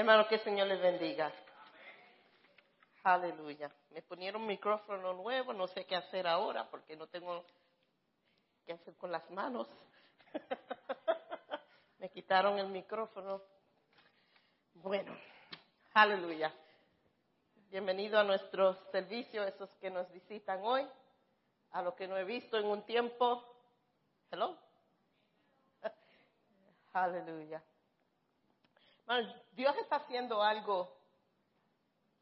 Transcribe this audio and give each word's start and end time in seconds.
Hermano, 0.00 0.26
que 0.26 0.36
el 0.36 0.40
Señor 0.40 0.66
les 0.66 0.80
bendiga. 0.80 1.30
Aleluya. 3.02 3.70
Me 3.90 4.00
ponieron 4.00 4.40
un 4.40 4.48
micrófono 4.48 5.12
nuevo, 5.12 5.52
no 5.52 5.66
sé 5.66 5.84
qué 5.84 5.94
hacer 5.94 6.26
ahora 6.26 6.70
porque 6.70 6.96
no 6.96 7.06
tengo 7.08 7.44
qué 8.64 8.72
hacer 8.72 8.96
con 8.96 9.12
las 9.12 9.30
manos. 9.30 9.68
Me 11.98 12.08
quitaron 12.08 12.58
el 12.58 12.68
micrófono. 12.68 13.42
Bueno, 14.72 15.14
aleluya. 15.92 16.50
Bienvenido 17.68 18.18
a 18.18 18.24
nuestro 18.24 18.72
servicio, 18.92 19.44
esos 19.44 19.68
que 19.82 19.90
nos 19.90 20.10
visitan 20.12 20.60
hoy, 20.64 20.88
a 21.72 21.82
los 21.82 21.92
que 21.92 22.08
no 22.08 22.16
he 22.16 22.24
visto 22.24 22.56
en 22.56 22.64
un 22.64 22.86
tiempo. 22.86 23.44
Hello. 24.30 24.56
Aleluya. 26.94 27.62
Dios 29.52 29.76
está 29.78 29.96
haciendo 29.96 30.42
algo 30.42 30.96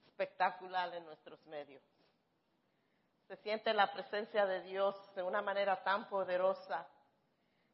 espectacular 0.06 0.94
en 0.94 1.04
nuestros 1.04 1.44
medios. 1.46 1.82
Se 3.26 3.36
siente 3.36 3.74
la 3.74 3.92
presencia 3.92 4.46
de 4.46 4.62
Dios 4.62 4.96
de 5.14 5.22
una 5.22 5.42
manera 5.42 5.82
tan 5.84 6.08
poderosa 6.08 6.88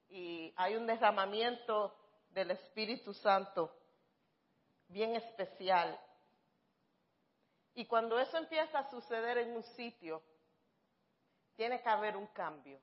y 0.09 0.53
hay 0.57 0.75
un 0.75 0.87
derramamiento 0.87 1.97
del 2.31 2.51
Espíritu 2.51 3.15
Santo 3.15 3.73
bien 4.89 5.15
especial. 5.15 5.99
Y 7.75 7.87
cuando 7.87 8.19
eso 8.19 8.37
empieza 8.37 8.81
a 8.81 8.91
suceder 8.91 9.39
en 9.39 9.57
un 9.57 9.63
sitio, 9.63 10.23
tiene 11.55 11.81
que 11.81 11.89
haber 11.89 12.17
un 12.17 12.27
cambio. 12.29 12.81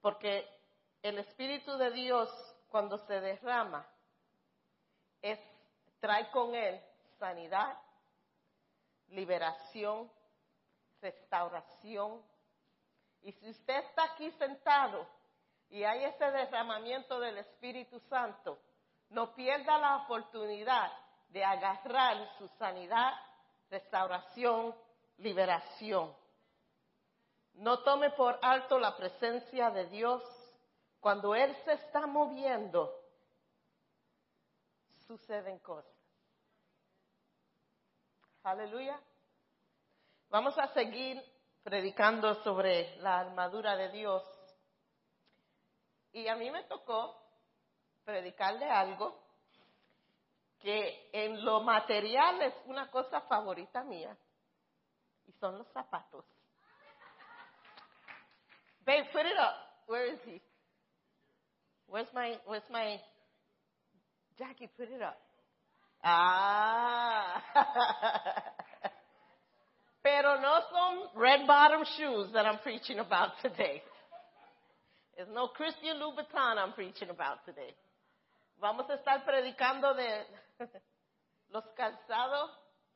Porque 0.00 0.48
el 1.02 1.18
Espíritu 1.18 1.76
de 1.76 1.90
Dios, 1.90 2.30
cuando 2.68 2.98
se 3.06 3.20
derrama, 3.20 3.86
es, 5.22 5.38
trae 6.00 6.30
con 6.30 6.54
él 6.54 6.80
sanidad, 7.18 7.76
liberación, 9.08 10.10
restauración. 11.00 12.22
Y 13.22 13.32
si 13.32 13.50
usted 13.50 13.84
está 13.84 14.04
aquí 14.04 14.30
sentado 14.32 15.06
y 15.70 15.82
hay 15.84 16.04
ese 16.04 16.30
derramamiento 16.30 17.18
del 17.18 17.38
Espíritu 17.38 17.98
Santo, 18.08 18.58
no 19.10 19.34
pierda 19.34 19.78
la 19.78 19.96
oportunidad 19.96 20.92
de 21.30 21.44
agarrar 21.44 22.28
su 22.38 22.48
sanidad, 22.58 23.12
restauración, 23.70 24.74
liberación. 25.18 26.14
No 27.54 27.80
tome 27.80 28.10
por 28.10 28.38
alto 28.42 28.78
la 28.78 28.96
presencia 28.96 29.70
de 29.70 29.86
Dios. 29.86 30.22
Cuando 31.08 31.34
Él 31.34 31.56
se 31.64 31.72
está 31.72 32.06
moviendo, 32.06 32.94
suceden 35.06 35.58
cosas. 35.60 35.90
Aleluya. 38.42 39.00
Vamos 40.28 40.58
a 40.58 40.66
seguir 40.74 41.18
predicando 41.62 42.34
sobre 42.44 42.94
la 42.98 43.20
armadura 43.20 43.74
de 43.74 43.88
Dios. 43.88 44.22
Y 46.12 46.28
a 46.28 46.36
mí 46.36 46.50
me 46.50 46.64
tocó 46.64 47.18
predicarle 48.04 48.70
algo 48.70 49.18
que 50.58 51.08
en 51.14 51.42
lo 51.42 51.62
material 51.62 52.42
es 52.42 52.54
una 52.66 52.90
cosa 52.90 53.22
favorita 53.22 53.82
mía. 53.82 54.14
Y 55.26 55.32
son 55.32 55.56
los 55.56 55.68
zapatos. 55.68 56.26
Babe, 58.80 59.08
put 59.10 59.22
it 59.22 59.38
up. 59.38 59.86
Where 59.86 60.12
is 60.12 60.20
he? 60.26 60.57
Where's 61.88 62.08
my, 62.14 62.36
where's 62.46 62.62
my, 62.70 62.96
Jackie, 64.38 64.68
put 64.76 64.88
it 64.88 65.00
up. 65.00 65.18
Ah. 66.04 67.42
Pero 70.02 70.40
no 70.40 70.60
son 70.70 71.08
red 71.16 71.46
bottom 71.46 71.84
shoes 71.96 72.32
that 72.32 72.46
I'm 72.46 72.58
preaching 72.58 72.98
about 72.98 73.30
today. 73.42 73.82
It's 75.16 75.30
no 75.34 75.48
Christian 75.48 75.96
Louboutin 75.96 76.58
I'm 76.58 76.72
preaching 76.72 77.10
about 77.10 77.44
today. 77.44 77.74
Vamos 78.60 78.86
a 78.90 78.94
estar 78.94 79.24
predicando 79.24 79.94
de 79.94 80.24
los 81.50 81.64
calzados 81.76 82.50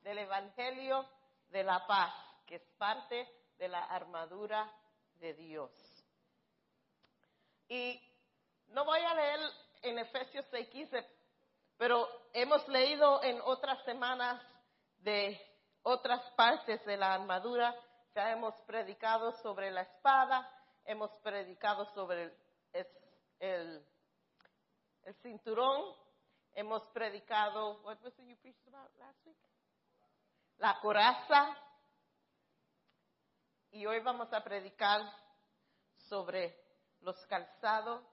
del 0.04 0.18
Evangelio 0.18 1.04
de 1.50 1.64
la 1.64 1.80
Paz, 1.88 2.12
que 2.46 2.56
es 2.56 2.62
parte 2.78 3.26
de 3.58 3.68
la 3.68 3.80
armadura 3.84 4.70
de 5.20 5.34
Dios. 5.34 5.70
Y 7.68 8.00
no 8.72 8.84
voy 8.84 9.00
a 9.00 9.14
leer 9.14 9.40
en 9.82 9.98
Efesios 9.98 10.46
6:15, 10.50 11.06
pero 11.76 12.08
hemos 12.32 12.66
leído 12.68 13.22
en 13.22 13.40
otras 13.42 13.82
semanas 13.84 14.40
de 14.98 15.40
otras 15.82 16.20
partes 16.32 16.84
de 16.84 16.96
la 16.96 17.14
armadura. 17.14 17.74
Ya 18.14 18.30
hemos 18.30 18.54
predicado 18.62 19.32
sobre 19.42 19.70
la 19.70 19.82
espada, 19.82 20.48
hemos 20.84 21.10
predicado 21.22 21.86
sobre 21.94 22.34
el, 22.72 22.86
el, 23.40 23.86
cinturón, 25.22 25.96
hemos 26.52 26.86
predicado, 26.88 27.80
what 27.82 28.00
was 28.02 28.12
it 28.18 28.28
you 28.28 28.36
preached 28.36 28.66
about 28.68 28.94
last 28.98 29.26
week? 29.26 29.38
La 30.58 30.78
coraza. 30.80 31.56
Y 33.70 33.86
hoy 33.86 34.00
vamos 34.00 34.30
a 34.32 34.44
predicar 34.44 35.00
sobre 36.08 36.54
los 37.00 37.16
calzados. 37.26 38.04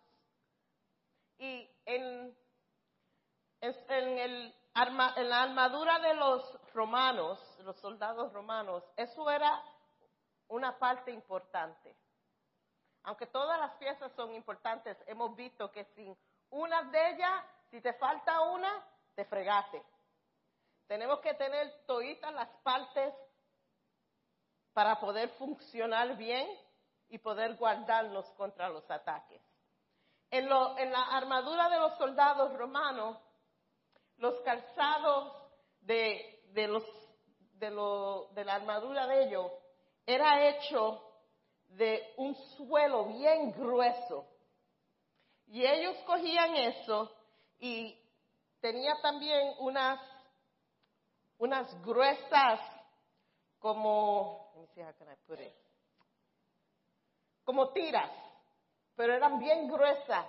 Y 1.40 1.70
en, 1.86 2.38
en, 3.62 4.18
el 4.20 4.56
arma, 4.74 5.14
en 5.18 5.30
la 5.30 5.44
armadura 5.44 6.00
de 6.00 6.14
los 6.14 6.74
romanos, 6.74 7.40
los 7.64 7.78
soldados 7.80 8.32
romanos, 8.34 8.84
eso 8.96 9.30
era 9.32 9.64
una 10.50 10.78
parte 10.78 11.12
importante. 11.12 11.96
Aunque 13.04 13.26
todas 13.28 13.60
las 13.60 13.72
piezas 13.76 14.12
son 14.14 14.34
importantes, 14.34 14.98
hemos 15.08 15.36
visto 15.36 15.72
que 15.72 15.86
sin 15.96 16.16
una 16.50 16.84
de 16.84 17.12
ellas, 17.12 17.46
si 17.72 17.80
te 17.80 17.94
falta 17.94 18.42
una, 18.42 18.86
te 19.16 19.24
fregaste. 19.26 19.82
Tenemos 20.88 21.20
que 21.20 21.34
tener 21.36 21.86
toditas 21.86 22.34
las 22.34 22.50
partes 22.64 23.14
para 24.74 25.00
poder 25.00 25.30
funcionar 25.30 26.18
bien 26.18 26.48
y 27.10 27.18
poder 27.18 27.56
guardarnos 27.56 28.26
contra 28.34 28.70
los 28.70 28.90
ataques. 28.90 29.42
En, 30.32 30.48
la 30.48 31.02
armadura 31.18 31.70
de 31.70 31.80
los 31.80 31.98
soldados 31.98 32.56
romanos, 32.58 33.18
los 34.18 34.42
calzados 34.42 35.34
de, 35.82 36.44
los, 36.68 36.84
de, 37.54 37.72
la 38.46 38.56
armadura 38.56 39.08
de 39.08 39.26
ellos 39.26 39.52
era 40.06 40.48
hecho 40.50 41.04
de 41.70 42.14
un 42.18 42.36
suelo 42.36 43.06
bien 43.06 43.52
grueso. 43.54 44.28
Y 45.48 45.66
ellos 45.66 45.96
cogían 46.06 46.56
eso 46.56 47.12
y 47.60 47.98
tenía 48.60 48.94
también 49.02 49.56
unas, 49.60 50.00
gruesas 51.84 52.60
como, 53.58 54.68
como 57.44 57.70
tiras, 57.70 58.12
pero 59.00 59.14
eran 59.14 59.40
bien 59.40 59.70
gruesas 59.70 60.26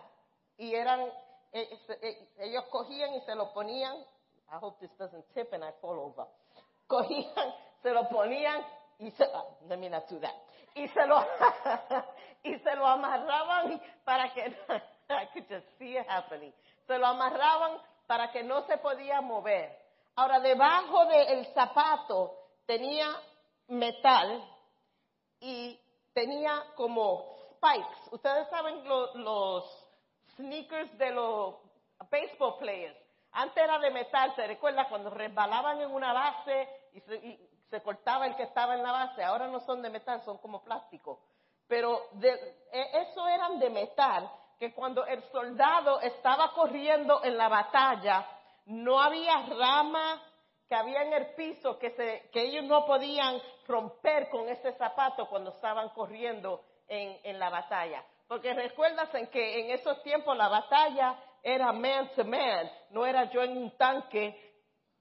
y 0.56 0.76
eran, 0.76 1.00
eh, 1.50 1.76
eh, 2.02 2.28
ellos 2.38 2.66
cogían 2.66 3.12
y 3.14 3.20
se 3.22 3.34
lo 3.34 3.52
ponían, 3.52 3.96
I 3.96 4.58
hope 4.60 4.78
this 4.78 4.96
doesn't 4.96 5.24
tip 5.34 5.52
and 5.52 5.64
I 5.64 5.72
fall 5.80 5.98
over, 5.98 6.28
cogían, 6.86 7.52
se 7.82 7.90
lo 7.90 8.08
ponían 8.08 8.64
y 9.00 9.10
se, 9.10 9.24
ah, 9.24 9.44
let 9.66 9.76
me 9.76 9.88
not 9.88 10.08
do 10.08 10.20
that, 10.20 10.36
y 10.76 10.86
se 10.86 11.04
lo, 11.04 11.18
y 12.44 12.56
se 12.60 12.76
lo 12.76 12.86
amarraban 12.86 13.82
para 14.04 14.32
que, 14.32 14.42
I 15.08 15.26
could 15.32 15.48
just 15.48 15.66
see 15.76 15.96
it 15.96 16.06
happening, 16.06 16.52
se 16.86 16.96
lo 16.96 17.08
amarraban 17.08 17.76
para 18.06 18.30
que 18.30 18.44
no 18.44 18.64
se 18.68 18.78
podía 18.78 19.20
mover. 19.20 19.76
Ahora, 20.14 20.38
debajo 20.38 21.06
del 21.06 21.44
zapato 21.54 22.36
tenía 22.66 23.16
metal 23.66 24.48
y 25.40 25.76
tenía 26.12 26.66
como 26.76 27.39
Ustedes 28.10 28.48
saben 28.48 28.82
los 28.86 29.64
sneakers 30.36 30.96
de 30.96 31.10
los 31.10 31.56
baseball 32.10 32.58
players. 32.58 32.96
Antes 33.32 33.62
era 33.62 33.78
de 33.78 33.90
metal, 33.90 34.34
¿se 34.34 34.46
recuerda? 34.46 34.88
Cuando 34.88 35.10
resbalaban 35.10 35.80
en 35.80 35.90
una 35.92 36.12
base 36.12 36.68
y 36.94 37.00
se, 37.68 37.82
cortaba 37.82 38.26
el 38.26 38.34
que 38.34 38.44
estaba 38.44 38.74
en 38.74 38.82
la 38.82 38.92
base. 38.92 39.22
Ahora 39.22 39.46
no 39.46 39.60
son 39.60 39.82
de 39.82 39.90
metal, 39.90 40.22
son 40.22 40.38
como 40.38 40.64
plástico. 40.64 41.20
Pero 41.68 42.08
e, 42.20 43.02
eso 43.02 43.28
eran 43.28 43.58
de 43.58 43.70
metal, 43.70 44.28
que 44.58 44.74
cuando 44.74 45.04
el 45.04 45.22
soldado 45.30 46.00
estaba 46.00 46.52
corriendo 46.52 47.22
en 47.22 47.36
la 47.36 47.48
batalla, 47.48 48.26
no 48.66 49.00
había 49.00 49.46
rama 49.46 50.22
que 50.66 50.74
había 50.74 51.02
en 51.02 51.12
el 51.12 51.34
piso 51.34 51.78
que, 51.78 51.90
se, 51.90 52.30
que 52.30 52.42
ellos 52.42 52.64
no 52.64 52.86
podían 52.86 53.40
romper 53.66 54.28
con 54.30 54.48
ese 54.48 54.72
zapato 54.72 55.28
cuando 55.28 55.50
estaban 55.50 55.90
corriendo 55.90 56.64
en, 56.90 57.18
en 57.22 57.38
la 57.38 57.48
batalla. 57.48 58.04
Porque 58.28 58.52
recuerdas 58.52 59.14
en 59.14 59.28
que 59.28 59.60
en 59.60 59.70
esos 59.70 60.02
tiempos 60.02 60.36
la 60.36 60.48
batalla 60.48 61.16
era 61.42 61.72
man 61.72 62.10
to 62.14 62.24
man, 62.24 62.70
no 62.90 63.06
era 63.06 63.30
yo 63.30 63.42
en 63.42 63.56
un 63.56 63.70
tanque 63.78 64.50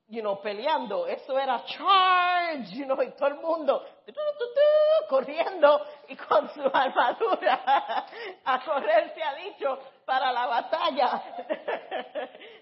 you 0.10 0.22
know, 0.22 0.42
peleando. 0.42 1.06
Eso 1.08 1.38
era 1.38 1.64
charge, 1.66 2.76
you 2.76 2.86
know, 2.86 3.02
y 3.02 3.12
todo 3.12 3.28
el 3.28 3.36
mundo 3.36 3.86
corriendo 5.08 5.86
y 6.08 6.16
con 6.16 6.50
su 6.54 6.62
armadura 6.74 8.06
a 8.46 8.60
correr 8.64 9.14
se 9.14 9.24
ha 9.24 9.34
dicho 9.36 9.80
para 10.06 10.32
la 10.32 10.48
batalla. 10.48 11.24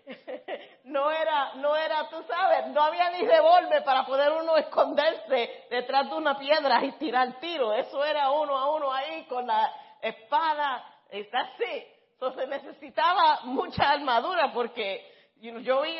No 0.87 1.11
era, 1.11 1.53
no 1.55 1.75
era, 1.75 2.07
tú 2.09 2.23
sabes, 2.23 2.67
no 2.67 2.81
había 2.81 3.09
ni 3.11 3.27
revólver 3.27 3.83
para 3.83 4.05
poder 4.05 4.31
uno 4.31 4.55
esconderse 4.55 5.65
detrás 5.69 6.09
de 6.09 6.15
una 6.15 6.37
piedra 6.39 6.81
y 6.85 6.93
tirar 6.93 7.39
tiro. 7.41 7.73
Eso 7.73 8.05
era 8.05 8.31
uno 8.31 8.57
a 8.57 8.73
uno 8.73 8.93
ahí 8.93 9.25
con 9.25 9.45
la 9.45 9.69
espada, 10.01 10.85
está 11.09 11.39
así. 11.39 11.87
Entonces 12.13 12.47
necesitaba 12.47 13.41
mucha 13.43 13.83
armadura 13.83 14.53
porque 14.53 15.13
yo 15.41 15.81
vi, 15.81 15.97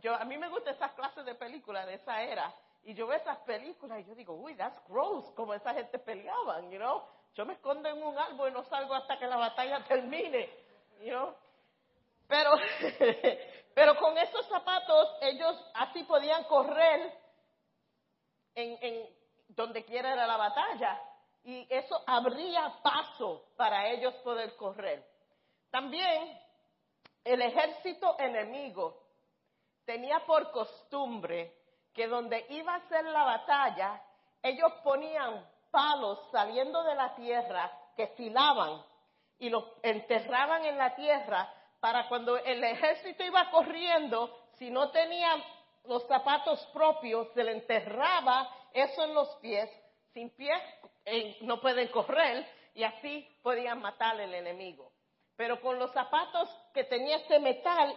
yo, 0.00 0.14
a 0.14 0.24
mí 0.24 0.38
me 0.38 0.48
gustan 0.50 0.74
esas 0.74 0.92
clases 0.92 1.24
de 1.24 1.34
películas 1.34 1.84
de 1.86 1.94
esa 1.94 2.22
era. 2.22 2.54
Y 2.84 2.94
yo 2.94 3.08
veo 3.08 3.18
esas 3.18 3.38
películas 3.38 3.98
y 4.00 4.04
yo 4.04 4.14
digo, 4.14 4.34
uy, 4.34 4.54
that's 4.54 4.80
gross, 4.88 5.28
como 5.34 5.52
esa 5.52 5.74
gente 5.74 5.98
peleaban, 5.98 6.70
you 6.70 6.78
know. 6.78 7.02
Yo 7.34 7.44
me 7.44 7.54
escondo 7.54 7.88
en 7.88 8.00
un 8.00 8.16
árbol 8.16 8.50
y 8.50 8.52
no 8.52 8.62
salgo 8.62 8.94
hasta 8.94 9.18
que 9.18 9.26
la 9.26 9.36
batalla 9.36 9.82
termine, 9.84 10.48
you 11.00 11.10
know. 11.10 11.34
Pero, 12.28 12.50
pero 13.76 13.94
con 13.98 14.16
esos 14.16 14.46
zapatos 14.46 15.18
ellos 15.20 15.54
así 15.74 16.02
podían 16.04 16.44
correr 16.44 17.12
en, 18.54 19.06
donde 19.48 19.84
quiera 19.84 20.14
era 20.14 20.26
la 20.26 20.38
batalla. 20.38 20.98
Y 21.44 21.66
eso 21.68 22.02
abría 22.06 22.72
paso 22.82 23.50
para 23.54 23.86
ellos 23.88 24.14
poder 24.24 24.56
correr. 24.56 25.06
También 25.70 26.40
el 27.22 27.42
ejército 27.42 28.16
enemigo 28.18 28.98
tenía 29.84 30.20
por 30.20 30.50
costumbre 30.52 31.54
que 31.92 32.08
donde 32.08 32.46
iba 32.48 32.76
a 32.76 32.88
ser 32.88 33.04
la 33.04 33.24
batalla, 33.24 34.02
ellos 34.42 34.72
ponían 34.82 35.46
palos 35.70 36.18
saliendo 36.32 36.82
de 36.82 36.94
la 36.94 37.14
tierra 37.14 37.70
que 37.94 38.06
filaban 38.06 38.82
y 39.38 39.50
los 39.50 39.64
enterraban 39.82 40.64
en 40.64 40.78
la 40.78 40.94
tierra 40.94 41.52
para 41.80 42.08
cuando 42.08 42.36
el 42.36 42.62
ejército 42.64 43.24
iba 43.24 43.50
corriendo, 43.50 44.48
si 44.58 44.70
no 44.70 44.90
tenían 44.90 45.42
los 45.84 46.06
zapatos 46.06 46.64
propios, 46.72 47.28
se 47.34 47.44
le 47.44 47.52
enterraba 47.52 48.50
eso 48.72 49.04
en 49.04 49.14
los 49.14 49.28
pies, 49.36 49.70
sin 50.12 50.30
pies 50.30 50.60
eh, 51.04 51.36
no 51.42 51.60
pueden 51.60 51.88
correr 51.88 52.46
y 52.74 52.82
así 52.82 53.28
podían 53.42 53.80
matar 53.80 54.20
al 54.20 54.34
enemigo. 54.34 54.92
Pero 55.36 55.60
con 55.60 55.78
los 55.78 55.92
zapatos 55.92 56.48
que 56.72 56.84
tenía 56.84 57.16
ese 57.16 57.38
metal, 57.38 57.96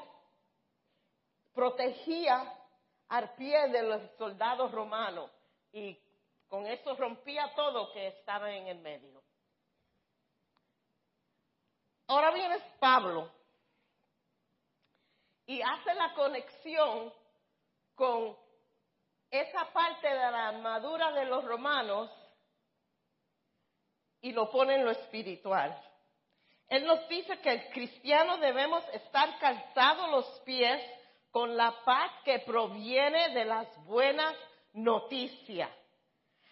protegía 1.53 2.53
al 3.07 3.33
pie 3.35 3.69
de 3.69 3.83
los 3.83 4.01
soldados 4.17 4.71
romanos 4.71 5.31
y 5.71 5.97
con 6.47 6.67
eso 6.67 6.95
rompía 6.95 7.53
todo 7.55 7.91
que 7.91 8.07
estaba 8.07 8.51
en 8.51 8.67
el 8.67 8.79
medio. 8.79 9.23
Ahora 12.07 12.31
viene 12.31 12.57
Pablo 12.79 13.38
y 15.49 15.63
hace 15.63 15.95
la 15.95 16.13
conexión 16.13 17.11
con 17.95 18.37
esa 19.31 19.65
parte 19.73 20.07
de 20.07 20.13
la 20.13 20.49
armadura 20.49 21.11
de 21.11 21.25
los 21.25 21.43
romanos 21.43 22.11
y 24.21 24.31
lo 24.31 24.51
pone 24.51 24.75
en 24.75 24.85
lo 24.85 24.91
espiritual. 24.91 25.75
Él 26.67 26.85
nos 26.85 27.07
dice 27.09 27.39
que 27.39 27.49
el 27.49 27.69
cristiano 27.71 28.37
debemos 28.37 28.83
estar 28.93 29.39
calzados 29.39 30.11
los 30.11 30.39
pies 30.41 30.79
con 31.31 31.57
la 31.57 31.83
paz 31.83 32.11
que 32.23 32.37
proviene 32.41 33.29
de 33.29 33.45
las 33.45 33.85
buenas 33.85 34.35
noticias. 34.73 35.71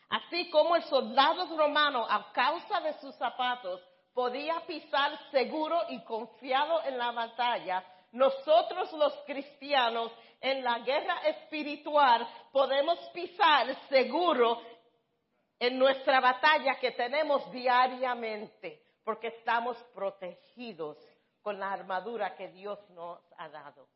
Así 0.09 0.49
como 0.49 0.75
el 0.75 0.81
soldado 0.85 1.55
romano, 1.55 2.03
a 2.09 2.31
causa 2.33 2.79
de 2.79 2.93
sus 2.93 3.13
zapatos, 3.17 3.79
podía 4.11 4.59
pisar 4.65 5.19
seguro 5.29 5.83
y 5.89 6.03
confiado 6.03 6.83
en 6.85 6.97
la 6.97 7.11
batalla, 7.11 7.85
nosotros 8.11 8.91
los 8.93 9.13
cristianos 9.25 10.11
en 10.39 10.63
la 10.63 10.79
guerra 10.79 11.19
espiritual 11.25 12.27
podemos 12.51 12.97
pisar 13.09 13.75
seguro 13.89 14.61
en 15.59 15.77
nuestra 15.77 16.19
batalla 16.19 16.79
que 16.79 16.91
tenemos 16.91 17.49
diariamente 17.51 18.83
porque 19.03 19.27
estamos 19.27 19.77
protegidos 19.93 20.97
con 21.41 21.59
la 21.59 21.71
armadura 21.71 22.35
que 22.35 22.49
Dios 22.49 22.77
nos 22.89 23.21
ha 23.37 23.47
dado. 23.47 23.87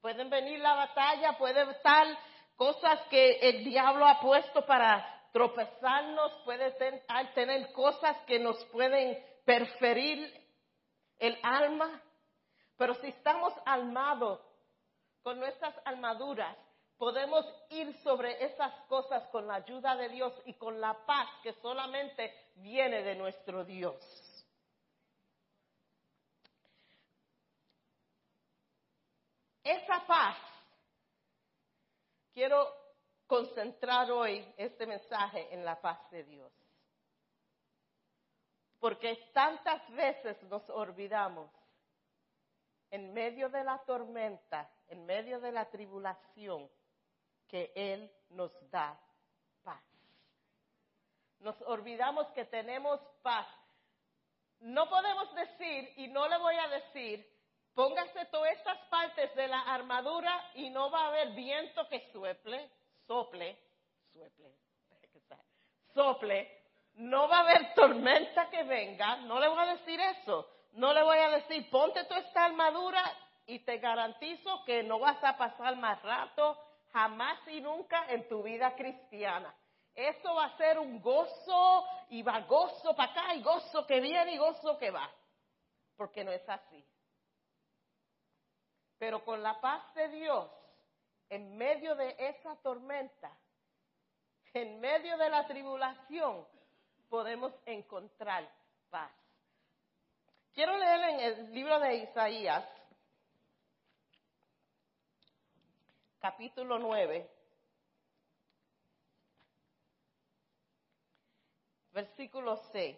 Pueden 0.00 0.28
venir 0.28 0.58
la 0.58 0.74
batalla, 0.74 1.38
pueden 1.38 1.70
estar 1.70 2.06
cosas 2.56 3.00
que 3.08 3.38
el 3.48 3.64
diablo 3.64 4.04
ha 4.04 4.20
puesto 4.20 4.66
para 4.66 5.28
tropezarnos, 5.32 6.32
puede 6.44 6.72
tener 7.34 7.72
cosas 7.72 8.16
que 8.26 8.38
nos 8.38 8.64
pueden 8.66 9.22
perferir 9.44 10.32
el 11.18 11.38
alma, 11.42 12.02
pero 12.76 12.94
si 12.94 13.08
estamos 13.08 13.52
armados 13.64 14.40
con 15.22 15.40
nuestras 15.40 15.74
armaduras, 15.84 16.56
podemos 16.98 17.44
ir 17.70 17.94
sobre 18.02 18.44
esas 18.44 18.72
cosas 18.86 19.26
con 19.28 19.46
la 19.46 19.56
ayuda 19.56 19.96
de 19.96 20.08
Dios 20.08 20.32
y 20.44 20.54
con 20.54 20.80
la 20.80 20.94
paz 21.06 21.28
que 21.42 21.52
solamente 21.54 22.32
viene 22.56 23.02
de 23.02 23.14
nuestro 23.16 23.64
Dios. 23.64 23.96
Esa 29.62 30.06
paz, 30.06 30.36
quiero 32.32 32.72
concentrar 33.26 34.10
hoy 34.12 34.46
este 34.56 34.86
mensaje 34.86 35.52
en 35.52 35.64
la 35.64 35.80
paz 35.80 35.98
de 36.10 36.22
Dios. 36.22 36.52
Porque 38.78 39.30
tantas 39.34 39.90
veces 39.90 40.40
nos 40.44 40.70
olvidamos 40.70 41.50
en 42.90 43.12
medio 43.12 43.48
de 43.48 43.64
la 43.64 43.78
tormenta, 43.84 44.70
en 44.88 45.04
medio 45.04 45.40
de 45.40 45.52
la 45.52 45.68
tribulación, 45.70 46.70
que 47.48 47.72
Él 47.74 48.10
nos 48.30 48.52
da 48.70 48.98
paz. 49.62 49.82
Nos 51.40 51.60
olvidamos 51.62 52.26
que 52.28 52.44
tenemos 52.44 53.00
paz. 53.22 53.46
No 54.60 54.88
podemos 54.88 55.34
decir, 55.34 55.92
y 55.96 56.08
no 56.08 56.28
le 56.28 56.38
voy 56.38 56.54
a 56.56 56.68
decir, 56.68 57.26
póngase 57.74 58.24
todas 58.26 58.52
estas 58.52 58.78
partes 58.88 59.34
de 59.34 59.48
la 59.48 59.60
armadura 59.60 60.50
y 60.54 60.70
no 60.70 60.90
va 60.90 61.04
a 61.04 61.08
haber 61.08 61.32
viento 61.32 61.86
que 61.88 62.10
sueple, 62.10 62.70
sople, 63.06 63.58
sueple, 64.12 64.56
sople, 65.92 66.66
no 66.94 67.28
va 67.28 67.38
a 67.38 67.40
haber 67.40 67.74
tormenta 67.74 68.48
que 68.48 68.62
venga, 68.62 69.16
no 69.18 69.38
le 69.38 69.48
voy 69.48 69.58
a 69.58 69.74
decir 69.74 70.00
eso, 70.00 70.48
no 70.76 70.92
le 70.92 71.02
voy 71.02 71.18
a 71.18 71.30
decir, 71.30 71.68
ponte 71.70 72.04
toda 72.04 72.20
esta 72.20 72.44
armadura 72.44 73.02
y 73.46 73.60
te 73.60 73.78
garantizo 73.78 74.62
que 74.64 74.82
no 74.82 74.98
vas 74.98 75.22
a 75.24 75.36
pasar 75.36 75.74
más 75.76 76.02
rato, 76.02 76.58
jamás 76.92 77.38
y 77.48 77.62
nunca 77.62 78.04
en 78.08 78.28
tu 78.28 78.42
vida 78.42 78.74
cristiana. 78.76 79.54
Eso 79.94 80.34
va 80.34 80.44
a 80.44 80.56
ser 80.58 80.78
un 80.78 81.00
gozo 81.00 81.86
y 82.10 82.22
va 82.22 82.40
gozo 82.40 82.94
para 82.94 83.10
acá 83.10 83.34
y 83.34 83.42
gozo 83.42 83.86
que 83.86 84.00
viene 84.00 84.34
y 84.34 84.36
gozo 84.36 84.76
que 84.76 84.90
va. 84.90 85.10
Porque 85.96 86.22
no 86.22 86.30
es 86.30 86.46
así. 86.46 86.84
Pero 88.98 89.24
con 89.24 89.42
la 89.42 89.58
paz 89.58 89.94
de 89.94 90.08
Dios, 90.08 90.50
en 91.30 91.56
medio 91.56 91.94
de 91.94 92.14
esa 92.18 92.54
tormenta, 92.56 93.34
en 94.52 94.78
medio 94.78 95.16
de 95.16 95.30
la 95.30 95.46
tribulación, 95.46 96.46
podemos 97.08 97.54
encontrar 97.64 98.46
paz. 98.90 99.25
Quiero 100.56 100.74
leer 100.78 101.00
en 101.10 101.20
el 101.20 101.52
libro 101.52 101.78
de 101.80 101.96
Isaías, 101.96 102.66
capítulo 106.18 106.78
9, 106.78 107.30
versículo 111.92 112.56
6. 112.72 112.96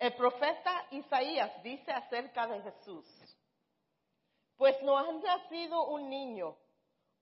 El 0.00 0.14
profeta 0.16 0.84
Isaías 0.90 1.62
dice 1.62 1.92
acerca 1.92 2.48
de 2.48 2.60
Jesús, 2.62 3.06
pues 4.56 4.74
nos 4.82 4.98
ha 4.98 5.12
nacido 5.12 5.90
un 5.90 6.10
niño, 6.10 6.56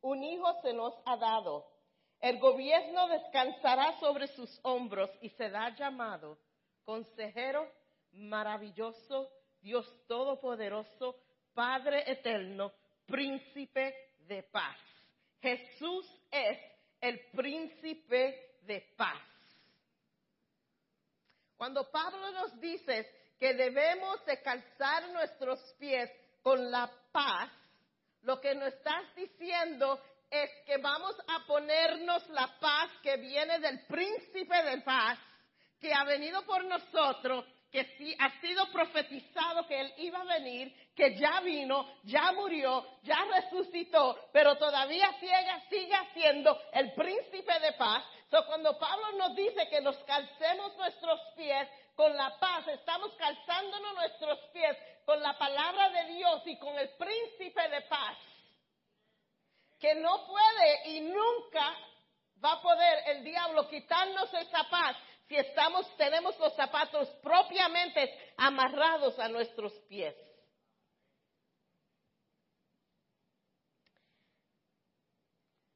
un 0.00 0.24
hijo 0.24 0.50
se 0.62 0.72
nos 0.72 0.94
ha 1.04 1.18
dado, 1.18 1.70
el 2.20 2.38
gobierno 2.38 3.06
descansará 3.08 4.00
sobre 4.00 4.28
sus 4.28 4.58
hombros 4.62 5.10
y 5.20 5.28
será 5.28 5.76
llamado 5.76 6.38
consejero 6.86 7.81
maravilloso, 8.12 9.30
Dios 9.60 9.86
todopoderoso, 10.06 11.16
Padre 11.54 12.10
eterno, 12.10 12.72
príncipe 13.06 13.94
de 14.26 14.42
paz. 14.44 14.78
Jesús 15.40 16.06
es 16.30 16.58
el 17.00 17.20
príncipe 17.32 18.56
de 18.62 18.80
paz. 18.96 19.20
Cuando 21.56 21.90
Pablo 21.90 22.30
nos 22.32 22.58
dice 22.60 23.34
que 23.38 23.54
debemos 23.54 24.24
de 24.24 24.40
calzar 24.40 25.10
nuestros 25.10 25.60
pies 25.78 26.10
con 26.42 26.70
la 26.70 26.90
paz, 27.12 27.50
lo 28.22 28.40
que 28.40 28.54
nos 28.54 28.68
estás 28.68 29.14
diciendo 29.14 30.00
es 30.30 30.50
que 30.64 30.78
vamos 30.78 31.14
a 31.28 31.46
ponernos 31.46 32.26
la 32.30 32.58
paz 32.58 32.90
que 33.02 33.16
viene 33.16 33.58
del 33.58 33.84
príncipe 33.86 34.62
de 34.62 34.80
paz, 34.82 35.18
que 35.78 35.92
ha 35.92 36.04
venido 36.04 36.44
por 36.46 36.64
nosotros, 36.64 37.44
que 37.72 37.84
sí, 37.96 38.14
ha 38.20 38.30
sido 38.40 38.70
profetizado 38.70 39.66
que 39.66 39.80
él 39.80 39.94
iba 39.96 40.20
a 40.20 40.24
venir, 40.24 40.92
que 40.94 41.16
ya 41.16 41.40
vino, 41.40 41.88
ya 42.04 42.30
murió, 42.32 42.86
ya 43.02 43.24
resucitó, 43.24 44.28
pero 44.30 44.56
todavía 44.58 45.10
sigue, 45.18 45.34
sigue 45.70 45.96
siendo 46.12 46.60
el 46.74 46.92
príncipe 46.92 47.58
de 47.60 47.72
paz. 47.72 48.04
Cuando 48.46 48.78
Pablo 48.78 49.12
nos 49.12 49.34
dice 49.34 49.68
que 49.68 49.80
nos 49.80 49.96
calcemos 50.04 50.76
nuestros 50.76 51.18
pies 51.34 51.66
con 51.94 52.14
la 52.14 52.38
paz, 52.38 52.68
estamos 52.68 53.12
calzándonos 53.14 53.94
nuestros 53.94 54.38
pies 54.52 54.76
con 55.06 55.22
la 55.22 55.36
palabra 55.38 55.88
de 55.90 56.12
Dios 56.12 56.42
y 56.46 56.58
con 56.58 56.78
el 56.78 56.90
príncipe 56.90 57.68
de 57.68 57.80
paz 57.82 58.18
que 59.78 59.94
no 59.96 60.26
puede 60.26 60.90
y 60.90 61.00
nunca 61.00 61.74
va 62.42 62.52
a 62.52 62.62
poder 62.62 62.98
el 63.06 63.24
diablo 63.24 63.68
quitarnos 63.68 64.32
esa 64.34 64.64
paz 64.70 64.96
si 65.32 65.38
estamos, 65.38 65.86
tenemos 65.96 66.38
los 66.38 66.54
zapatos 66.54 67.08
propiamente 67.22 68.34
amarrados 68.36 69.18
a 69.18 69.28
nuestros 69.28 69.72
pies. 69.88 70.14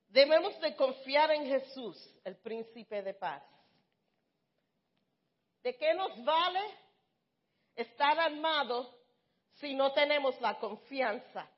Debemos 0.09 0.61
de 0.61 0.77
confiar 0.77 1.31
en 1.31 1.47
Jesús, 1.47 1.97
el 2.25 2.37
príncipe 2.37 3.01
de 3.01 3.15
paz. 3.15 3.43
¿De 5.63 5.75
qué 5.79 5.95
nos 5.95 6.23
vale 6.23 6.61
estar 7.77 8.21
armados 8.21 8.95
si 9.55 9.73
no 9.73 9.91
tenemos 9.95 10.39
la 10.43 10.59
confianza 10.59 11.49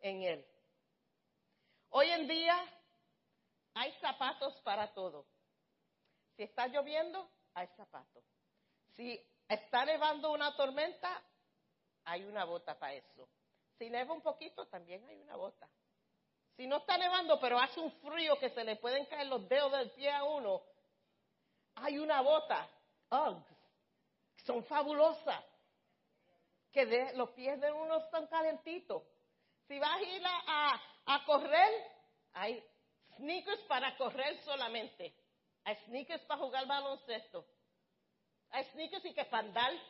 en 0.00 0.22
Él? 0.24 0.46
Hoy 1.90 2.10
en 2.10 2.26
día 2.26 2.60
hay 3.74 3.92
zapatos 4.00 4.52
para 4.62 4.92
todo. 4.92 5.26
Si 6.40 6.44
está 6.44 6.68
lloviendo, 6.68 7.28
hay 7.52 7.66
zapatos. 7.76 8.24
Si 8.96 9.22
está 9.46 9.84
nevando 9.84 10.32
una 10.32 10.56
tormenta, 10.56 11.22
hay 12.06 12.24
una 12.24 12.46
bota 12.46 12.78
para 12.78 12.94
eso. 12.94 13.28
Si 13.76 13.90
neva 13.90 14.14
un 14.14 14.22
poquito, 14.22 14.66
también 14.68 15.06
hay 15.06 15.20
una 15.20 15.36
bota. 15.36 15.68
Si 16.56 16.66
no 16.66 16.78
está 16.78 16.96
nevando, 16.96 17.38
pero 17.40 17.58
hace 17.58 17.78
un 17.78 17.92
frío 18.00 18.38
que 18.38 18.48
se 18.48 18.64
le 18.64 18.76
pueden 18.76 19.04
caer 19.04 19.26
los 19.26 19.46
dedos 19.50 19.70
del 19.72 19.90
pie 19.90 20.10
a 20.10 20.24
uno, 20.24 20.62
hay 21.74 21.98
una 21.98 22.22
bota. 22.22 22.66
Uggs. 23.10 23.54
Son 24.46 24.64
fabulosas. 24.64 25.44
Que 26.72 27.12
los 27.16 27.28
pies 27.32 27.60
de 27.60 27.70
uno 27.70 27.98
están 27.98 28.26
calentitos. 28.28 29.02
Si 29.68 29.78
vas 29.78 29.94
a 29.94 30.02
ir 30.02 30.22
a 30.24 31.22
correr, 31.26 31.70
hay 32.32 32.64
sneakers 33.16 33.60
para 33.64 33.94
correr 33.98 34.42
solamente. 34.42 35.19
Hay 35.64 35.76
sneakers 35.86 36.22
para 36.24 36.40
jugar 36.40 36.66
baloncesto. 36.66 37.46
Hay 38.50 38.64
sneakers 38.72 39.04
y 39.04 39.14
que 39.14 39.24
pandal. 39.26 39.80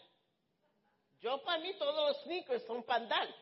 Yo 1.21 1.43
para 1.43 1.59
mí 1.61 1.75
todos 1.79 1.95
los 1.95 2.23
sneakers 2.25 2.67
son 2.67 2.83
pandal. 2.85 3.35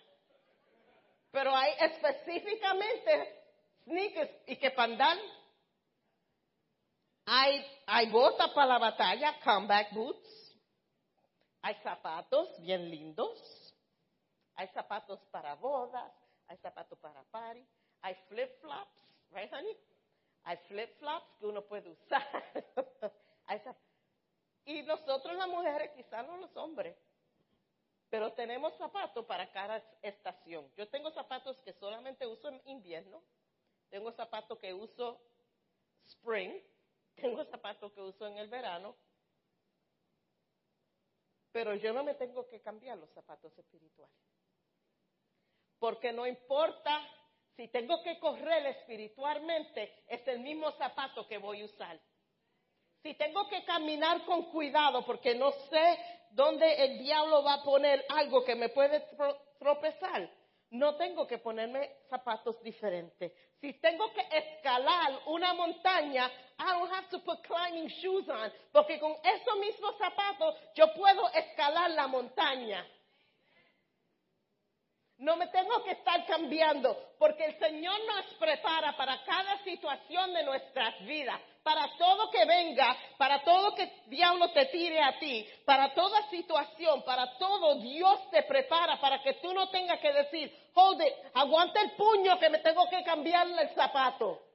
Pero 1.30 1.54
hay 1.54 1.73
específicamente 1.78 3.44
sneakers 3.85 4.30
y 4.47 4.56
que 4.56 4.70
pandal. 4.70 5.18
Hay, 7.26 7.64
hay 7.87 8.11
botas 8.11 8.50
para 8.50 8.66
la 8.66 8.78
batalla, 8.78 9.38
comeback 9.40 9.92
boots. 9.92 10.56
Hay 11.62 11.75
zapatos 11.82 12.61
bien 12.61 12.88
lindos. 12.90 13.75
Hay 14.54 14.68
zapatos 14.68 15.20
para 15.30 15.54
bodas 15.54 16.12
hay 16.49 16.56
zapatos 16.58 16.99
para 16.99 17.23
party, 17.25 17.64
hay 18.00 18.14
flip-flops, 18.28 18.97
right, 19.30 19.52
honey? 19.52 19.76
Hay 20.48 20.56
flip-flops 20.66 21.26
que 21.38 21.46
uno 21.46 21.60
puede 21.60 21.90
usar. 21.90 22.26
y 24.64 24.82
nosotros 24.82 25.36
las 25.36 25.46
mujeres, 25.46 25.90
quizás 25.90 26.26
no 26.26 26.38
los 26.38 26.56
hombres, 26.56 26.96
pero 28.08 28.32
tenemos 28.32 28.74
zapatos 28.78 29.26
para 29.26 29.52
cada 29.52 29.76
estación. 30.00 30.72
Yo 30.74 30.88
tengo 30.88 31.10
zapatos 31.10 31.58
que 31.58 31.74
solamente 31.74 32.26
uso 32.26 32.48
en 32.48 32.62
invierno, 32.64 33.22
tengo 33.90 34.10
zapatos 34.12 34.58
que 34.58 34.72
uso 34.72 35.20
spring, 36.06 36.62
tengo 37.14 37.44
zapatos 37.44 37.92
que 37.92 38.00
uso 38.00 38.26
en 38.26 38.38
el 38.38 38.48
verano, 38.48 38.96
pero 41.52 41.74
yo 41.74 41.92
no 41.92 42.02
me 42.02 42.14
tengo 42.14 42.48
que 42.48 42.62
cambiar 42.62 42.96
los 42.96 43.10
zapatos 43.10 43.52
espirituales. 43.58 44.16
Porque 45.78 46.10
no 46.10 46.26
importa 46.26 47.06
si 47.58 47.66
tengo 47.66 48.00
que 48.04 48.20
correr 48.20 48.66
espiritualmente, 48.66 50.04
es 50.06 50.26
el 50.28 50.38
mismo 50.38 50.70
zapato 50.78 51.26
que 51.26 51.38
voy 51.38 51.62
a 51.62 51.64
usar. 51.64 51.98
Si 53.02 53.14
tengo 53.14 53.48
que 53.48 53.64
caminar 53.64 54.24
con 54.24 54.44
cuidado 54.52 55.04
porque 55.04 55.34
no 55.34 55.50
sé 55.50 55.98
dónde 56.30 56.72
el 56.84 57.00
diablo 57.00 57.42
va 57.42 57.54
a 57.54 57.64
poner 57.64 58.04
algo 58.10 58.44
que 58.44 58.54
me 58.54 58.68
puede 58.68 59.04
tropezar, 59.58 60.30
no 60.70 60.94
tengo 60.94 61.26
que 61.26 61.38
ponerme 61.38 61.96
zapatos 62.08 62.62
diferentes. 62.62 63.32
Si 63.60 63.72
tengo 63.80 64.12
que 64.12 64.24
escalar 64.30 65.18
una 65.26 65.52
montaña, 65.52 66.30
I 66.60 66.78
don't 66.78 66.92
have 66.92 67.08
to 67.08 67.18
put 67.24 67.42
climbing 67.42 67.88
shoes 67.88 68.28
on, 68.28 68.52
porque 68.70 69.00
con 69.00 69.16
esos 69.24 69.58
mismos 69.58 69.98
zapatos 69.98 70.54
yo 70.76 70.94
puedo 70.94 71.28
escalar 71.30 71.90
la 71.90 72.06
montaña. 72.06 72.86
No 75.18 75.37
me 75.37 75.48
tengo 75.48 75.82
que 75.82 75.90
estar 75.92 76.25
cambiando 76.26 76.96
porque 77.18 77.44
el 77.44 77.58
Señor 77.58 77.98
nos 78.06 78.34
prepara 78.34 78.96
para 78.96 79.25
cada 79.25 79.58
situación 79.64 80.32
de 80.32 80.44
nuestras 80.44 81.04
vidas, 81.04 81.40
para 81.64 81.88
todo 81.98 82.30
que 82.30 82.44
venga, 82.44 82.96
para 83.16 83.42
todo 83.42 83.75
que 83.75 83.90
diablo 84.06 84.52
te 84.52 84.66
tire 84.66 85.02
a 85.02 85.18
ti, 85.18 85.44
para 85.64 85.92
toda 85.92 86.22
situación, 86.30 87.02
para 87.02 87.37
todo 87.37 87.80
Dios 87.80 88.30
te 88.30 88.44
prepara 88.44 89.00
para 89.00 89.20
que 89.20 89.34
tú 89.34 89.52
no 89.52 89.68
tengas 89.70 89.98
que 89.98 90.12
decir, 90.12 90.56
hold 90.75 91.02
it, 91.02 91.14
aguanta 91.34 91.80
el 91.80 91.90
puño 91.92 92.38
que 92.38 92.50
me 92.50 92.58
tengo 92.58 92.88
que 92.88 93.02
cambiarle 93.02 93.62
el 93.62 93.70
zapato. 93.70 94.47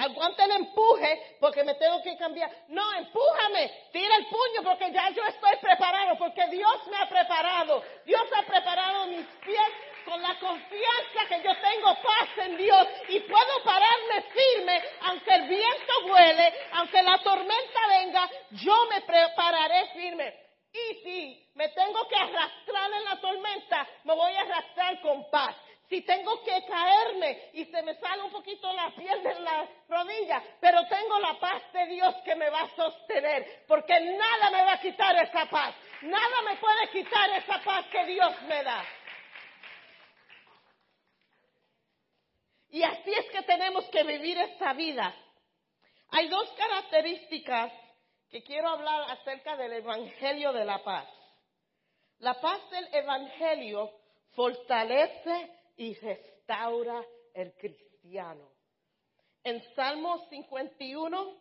Aguanta 0.00 0.44
el 0.44 0.52
empuje 0.52 1.36
porque 1.38 1.62
me 1.62 1.74
tengo 1.74 2.02
que 2.02 2.16
cambiar. 2.16 2.50
No, 2.68 2.94
empújame, 2.94 3.70
tira 3.92 4.16
el 4.16 4.26
puño 4.28 4.62
porque 4.64 4.90
ya 4.92 5.10
yo 5.10 5.22
estoy 5.24 5.56
preparado, 5.60 6.16
porque 6.16 6.46
Dios 6.46 6.86
me 6.86 6.96
ha 6.96 7.06
preparado. 7.06 7.82
Dios 8.06 8.22
ha 8.34 8.42
preparado 8.46 9.08
mis 9.08 9.26
pies 9.44 9.70
con 10.06 10.22
la 10.22 10.38
confianza 10.38 11.26
que 11.28 11.42
yo 11.42 11.52
tengo 11.54 11.94
paz 12.02 12.28
en 12.38 12.56
Dios 12.56 12.88
y 13.10 13.20
puedo 13.20 13.62
pararme 13.62 14.22
firme 14.32 14.82
aunque 15.02 15.34
el 15.34 15.48
viento 15.48 15.92
vuele, 16.08 16.54
aunque 16.72 17.02
la 17.02 17.18
tormenta 17.18 17.80
venga, 17.88 18.30
yo 18.52 18.86
me 18.86 19.02
prepararé 19.02 19.86
firme. 19.88 20.34
Y 20.72 20.94
si 21.02 21.50
me 21.56 21.68
tengo 21.68 22.08
que 22.08 22.16
arrastrar 22.16 22.90
en 22.90 23.04
la 23.04 23.20
tormenta, 23.20 23.86
me 24.04 24.14
voy 24.14 24.32
a 24.32 24.40
arrastrar 24.40 25.00
con 25.02 25.30
paz 25.30 25.56
si 25.90 26.02
tengo 26.02 26.40
que 26.44 26.64
caerme 26.66 27.50
y 27.52 27.64
se 27.64 27.82
me 27.82 27.96
sale 27.96 28.22
un 28.22 28.30
poquito 28.30 28.72
la 28.72 28.94
piel 28.94 29.24
de 29.24 29.40
la 29.40 29.68
rodilla, 29.88 30.40
pero 30.60 30.86
tengo 30.86 31.18
la 31.18 31.36
paz 31.40 31.64
de 31.72 31.86
Dios 31.86 32.14
que 32.24 32.36
me 32.36 32.48
va 32.48 32.60
a 32.60 32.76
sostener, 32.76 33.64
porque 33.66 33.98
nada 33.98 34.50
me 34.52 34.62
va 34.62 34.74
a 34.74 34.80
quitar 34.80 35.16
esa 35.16 35.46
paz, 35.46 35.74
nada 36.02 36.42
me 36.42 36.56
puede 36.58 36.90
quitar 36.90 37.30
esa 37.30 37.60
paz 37.64 37.86
que 37.90 38.04
Dios 38.06 38.42
me 38.42 38.62
da. 38.62 38.84
Y 42.68 42.84
así 42.84 43.12
es 43.12 43.26
que 43.32 43.42
tenemos 43.42 43.84
que 43.86 44.04
vivir 44.04 44.38
esta 44.38 44.72
vida. 44.74 45.12
Hay 46.12 46.28
dos 46.28 46.52
características 46.52 47.72
que 48.30 48.44
quiero 48.44 48.68
hablar 48.68 49.10
acerca 49.10 49.56
del 49.56 49.72
Evangelio 49.72 50.52
de 50.52 50.64
la 50.64 50.84
paz. 50.84 51.08
La 52.20 52.40
paz 52.40 52.60
del 52.70 52.94
Evangelio 52.94 53.90
fortalece 54.36 55.59
y 55.80 55.94
restaura 55.94 57.02
el 57.32 57.54
cristiano. 57.54 58.52
En 59.42 59.62
Salmo 59.74 60.28
51, 60.28 61.38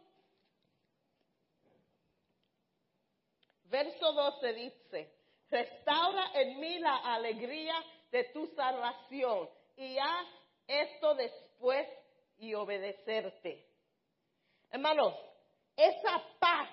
verso 3.66 4.14
12 4.14 4.54
dice, 4.54 5.14
restaura 5.50 6.32
en 6.36 6.58
mí 6.58 6.80
la 6.80 7.16
alegría 7.16 7.84
de 8.12 8.24
tu 8.34 8.48
salvación 8.56 9.50
y 9.76 9.98
haz 9.98 10.28
esto 10.66 11.16
después 11.16 11.86
y 12.38 12.54
obedecerte. 12.54 13.68
Hermanos, 14.72 15.16
esa 15.76 16.24
paz 16.40 16.70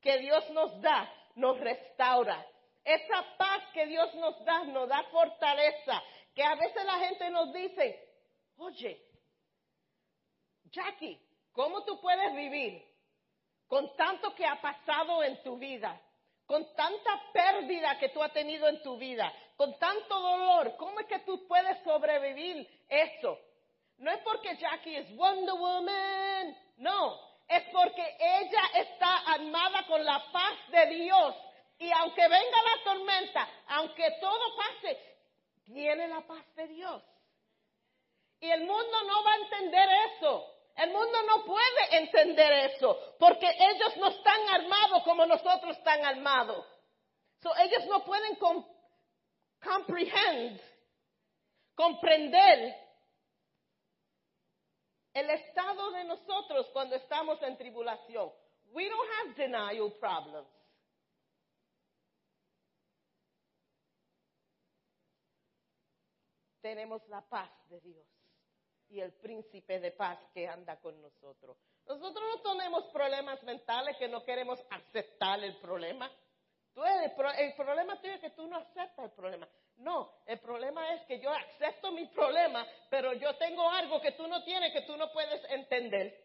que 0.00 0.18
Dios 0.18 0.50
nos 0.50 0.80
da 0.82 1.08
nos 1.36 1.60
restaura. 1.60 2.44
Esa 2.84 3.24
paz 3.38 3.62
que 3.72 3.86
Dios 3.86 4.12
nos 4.16 4.44
da 4.44 4.64
nos 4.64 4.88
da 4.88 5.04
fortaleza 5.04 6.02
que 6.34 6.42
a 6.42 6.54
veces 6.54 6.84
la 6.84 6.98
gente 6.98 7.30
nos 7.30 7.52
dice, 7.52 8.08
oye, 8.56 9.00
Jackie, 10.64 11.20
¿cómo 11.52 11.84
tú 11.84 12.00
puedes 12.00 12.34
vivir 12.34 12.84
con 13.66 13.94
tanto 13.96 14.34
que 14.34 14.46
ha 14.46 14.60
pasado 14.60 15.22
en 15.22 15.42
tu 15.42 15.56
vida? 15.56 16.00
con 16.46 16.74
tanta 16.74 17.22
pérdida 17.32 17.98
que 17.98 18.10
tú 18.10 18.22
has 18.22 18.32
tenido 18.32 18.68
en 18.68 18.82
tu 18.82 18.96
vida, 18.98 19.32
con 19.56 19.78
tanto 19.78 20.18
dolor, 20.18 20.76
¿cómo 20.76 21.00
es 21.00 21.06
que 21.06 21.20
tú 21.20 21.46
puedes 21.46 21.82
sobrevivir 21.82 22.68
eso? 22.88 23.38
No 23.98 24.10
es 24.10 24.18
porque 24.18 24.56
Jackie 24.56 24.96
es 24.96 25.16
Wonder 25.16 25.54
Woman, 25.54 26.56
no, 26.76 27.18
es 27.48 27.62
porque 27.72 28.16
ella 28.18 28.62
está 28.74 29.16
armada 29.32 29.86
con 29.86 30.04
la 30.04 30.22
paz 30.32 30.54
de 30.68 30.86
Dios. 30.94 31.34
Y 31.78 31.90
aunque 31.90 32.22
venga 32.22 32.62
la 32.62 32.84
tormenta, 32.84 33.48
aunque 33.68 34.10
todo 34.20 34.56
pase, 34.56 35.13
tiene 35.64 36.08
la 36.08 36.20
paz 36.26 36.44
de 36.54 36.68
Dios. 36.68 37.02
Y 38.40 38.50
el 38.50 38.60
mundo 38.60 39.02
no 39.06 39.24
va 39.24 39.32
a 39.32 39.36
entender 39.36 39.88
eso. 40.16 40.54
El 40.76 40.90
mundo 40.90 41.22
no 41.22 41.44
puede 41.44 41.96
entender 41.98 42.52
eso, 42.74 42.98
porque 43.18 43.46
ellos 43.46 43.96
no 43.96 44.08
están 44.08 44.48
armados 44.48 45.04
como 45.04 45.24
nosotros 45.24 45.76
están 45.76 46.04
armados. 46.04 46.66
So, 47.40 47.54
ellos 47.58 47.86
no 47.86 48.04
pueden 48.04 48.36
comprehend, 49.60 50.60
comprender 51.76 52.74
el 55.12 55.30
estado 55.30 55.92
de 55.92 56.04
nosotros 56.04 56.68
cuando 56.72 56.96
estamos 56.96 57.40
en 57.42 57.56
tribulación. 57.56 58.32
We 58.72 58.88
don't 58.88 59.10
have 59.20 59.34
denial 59.36 59.92
problems. 60.00 60.48
Tenemos 66.64 67.06
la 67.08 67.20
paz 67.20 67.50
de 67.68 67.78
Dios 67.82 68.06
y 68.88 68.98
el 68.98 69.12
príncipe 69.12 69.80
de 69.80 69.90
paz 69.90 70.18
que 70.32 70.48
anda 70.48 70.80
con 70.80 70.98
nosotros. 70.98 71.58
Nosotros 71.84 72.24
no 72.42 72.52
tenemos 72.52 72.84
problemas 72.84 73.42
mentales 73.42 73.98
que 73.98 74.08
no 74.08 74.24
queremos 74.24 74.58
aceptar 74.70 75.44
el 75.44 75.58
problema. 75.58 76.10
el, 76.74 77.54
problema 77.54 78.00
tuyo 78.00 78.14
es 78.14 78.20
que 78.22 78.30
tú 78.30 78.46
no 78.46 78.56
aceptas 78.56 79.04
el 79.04 79.10
problema. 79.10 79.46
No, 79.76 80.10
el 80.24 80.40
problema 80.40 80.94
es 80.94 81.02
que 81.02 81.20
yo 81.20 81.28
acepto 81.28 81.92
mi 81.92 82.06
problema, 82.06 82.66
pero 82.88 83.12
yo 83.12 83.36
tengo 83.36 83.70
algo 83.70 84.00
que 84.00 84.12
tú 84.12 84.26
no 84.26 84.42
tienes, 84.42 84.72
que 84.72 84.86
tú 84.86 84.96
no 84.96 85.12
puedes 85.12 85.44
entender. 85.50 86.18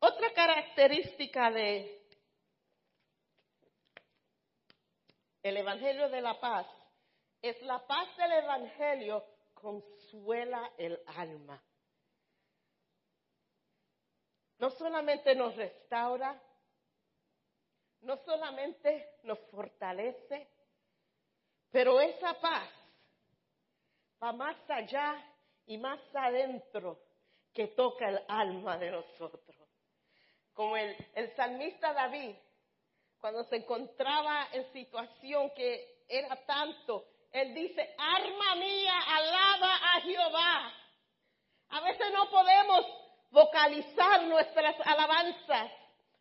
Otra 0.00 0.32
característica 0.32 1.52
de 1.52 2.08
el 5.44 5.56
Evangelio 5.58 6.08
de 6.08 6.20
la 6.20 6.40
Paz 6.40 6.66
es 7.44 7.60
la 7.60 7.86
paz 7.86 8.16
del 8.16 8.32
Evangelio 8.32 9.22
consuela 9.52 10.72
el 10.78 10.98
alma. 11.14 11.62
No 14.56 14.70
solamente 14.70 15.34
nos 15.34 15.54
restaura, 15.54 16.40
no 18.00 18.16
solamente 18.24 19.18
nos 19.24 19.38
fortalece, 19.50 20.48
pero 21.70 22.00
esa 22.00 22.32
paz 22.40 22.70
va 24.22 24.32
más 24.32 24.56
allá 24.70 25.22
y 25.66 25.76
más 25.76 26.00
adentro 26.14 26.98
que 27.52 27.68
toca 27.68 28.08
el 28.08 28.24
alma 28.26 28.78
de 28.78 28.90
nosotros. 28.90 29.54
Como 30.54 30.78
el, 30.78 30.96
el 31.14 31.36
salmista 31.36 31.92
David, 31.92 32.36
cuando 33.20 33.44
se 33.44 33.56
encontraba 33.56 34.48
en 34.52 34.72
situación 34.72 35.50
que 35.50 36.04
era 36.08 36.36
tanto 36.46 37.13
él 37.34 37.52
dice, 37.52 37.94
arma 37.98 38.54
mía, 38.54 38.94
alaba 39.08 39.74
a 39.74 40.00
Jehová. 40.02 40.72
A 41.70 41.80
veces 41.80 42.12
no 42.12 42.30
podemos 42.30 42.86
vocalizar 43.30 44.22
nuestras 44.22 44.76
alabanzas 44.86 45.72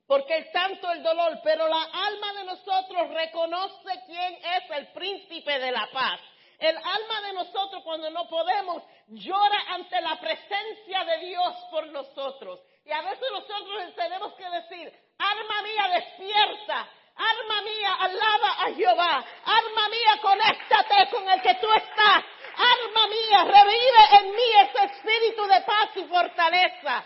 porque 0.07 0.37
es 0.37 0.51
tanto 0.51 0.91
el 0.91 1.03
dolor, 1.03 1.39
pero 1.43 1.67
la 1.67 1.83
alma 1.83 2.33
de 2.33 2.43
nosotros 2.45 3.09
reconoce 3.11 4.03
quién 4.07 4.33
es 4.33 4.71
el 4.71 4.87
príncipe 4.87 5.59
de 5.59 5.71
la 5.71 5.87
paz. 5.93 6.19
El 6.57 6.75
alma 6.75 7.21
de 7.27 7.33
nosotros 7.33 7.83
cuando 7.83 8.09
no 8.09 8.27
podemos 8.27 8.81
llora 9.07 9.57
ante 9.69 10.01
la 10.01 10.19
presencia 10.19 11.05
de 11.05 11.17
Dios 11.27 11.55
por 11.69 11.87
nosotros. 11.89 12.59
Y 12.85 12.91
a 12.91 13.01
veces 13.03 13.27
nosotros 13.31 13.95
tenemos 13.95 14.33
que 14.33 14.49
decir, 14.49 14.91
alma 15.19 15.61
mía 15.61 15.99
despierta, 15.99 16.89
Alma 17.15 17.61
mía, 17.61 17.93
alaba 17.95 18.49
a 18.63 18.73
Jehová. 18.73 19.25
Alma 19.45 19.89
mía, 19.89 20.19
conéctate 20.21 21.09
con 21.11 21.29
el 21.29 21.41
que 21.41 21.55
tú 21.55 21.71
estás. 21.71 22.23
Alma 22.55 23.07
mía, 23.07 23.43
revive 23.43 24.17
en 24.19 24.35
mí 24.35 24.49
ese 24.61 24.83
espíritu 24.85 25.45
de 25.45 25.61
paz 25.61 25.89
y 25.95 26.03
fortaleza. 26.05 27.05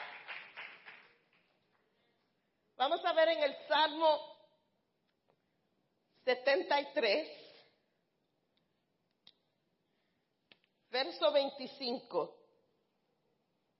Vamos 2.77 3.03
a 3.03 3.13
ver 3.13 3.29
en 3.29 3.43
el 3.43 3.55
Salmo 3.67 4.37
73, 6.25 7.27
verso 10.89 11.31
25. 11.31 12.37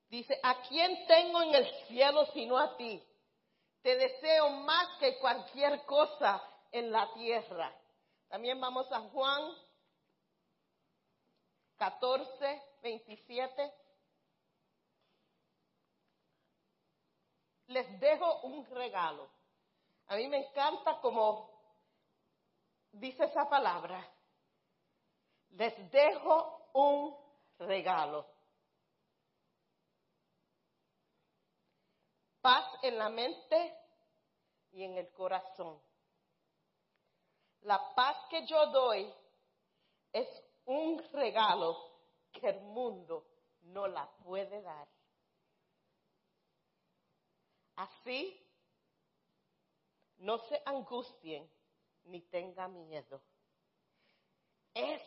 Dice, 0.09 0.39
¿a 0.41 0.61
quién 0.61 1.05
tengo 1.05 1.41
en 1.43 1.55
el 1.55 1.85
cielo 1.87 2.25
sino 2.33 2.57
a 2.57 2.75
ti? 2.77 3.03
Te 3.87 3.95
deseo 3.95 4.49
más 4.49 4.97
que 4.99 5.17
cualquier 5.17 5.85
cosa 5.85 6.43
en 6.73 6.91
la 6.91 7.09
tierra. 7.13 7.73
También 8.27 8.59
vamos 8.59 8.91
a 8.91 8.99
Juan 8.99 9.43
14, 11.77 12.63
27. 12.81 13.73
Les 17.67 17.97
dejo 18.01 18.41
un 18.41 18.65
regalo. 18.71 19.29
A 20.07 20.17
mí 20.17 20.27
me 20.27 20.49
encanta 20.49 20.99
como 20.99 21.49
dice 22.91 23.23
esa 23.23 23.47
palabra. 23.47 24.05
Les 25.51 25.89
dejo 25.89 26.71
un 26.73 27.17
regalo. 27.57 28.37
paz 32.47 32.65
en 32.81 32.97
la 32.97 33.09
mente 33.09 33.76
y 34.77 34.83
en 34.83 34.95
el 34.95 35.09
corazón. 35.09 35.81
La 37.61 37.95
paz 37.95 38.15
que 38.29 38.45
yo 38.45 38.67
doy 38.67 39.11
es 40.13 40.27
un 40.65 41.03
regalo 41.13 41.75
que 42.31 42.49
el 42.49 42.61
mundo 42.61 43.25
no 43.61 43.87
la 43.87 44.07
puede 44.23 44.61
dar. 44.61 44.87
Así, 47.77 48.39
no 50.19 50.37
se 50.47 50.61
angustien 50.63 51.49
ni 52.03 52.21
tengan 52.21 52.87
miedo. 52.87 53.19
Es 54.75 55.01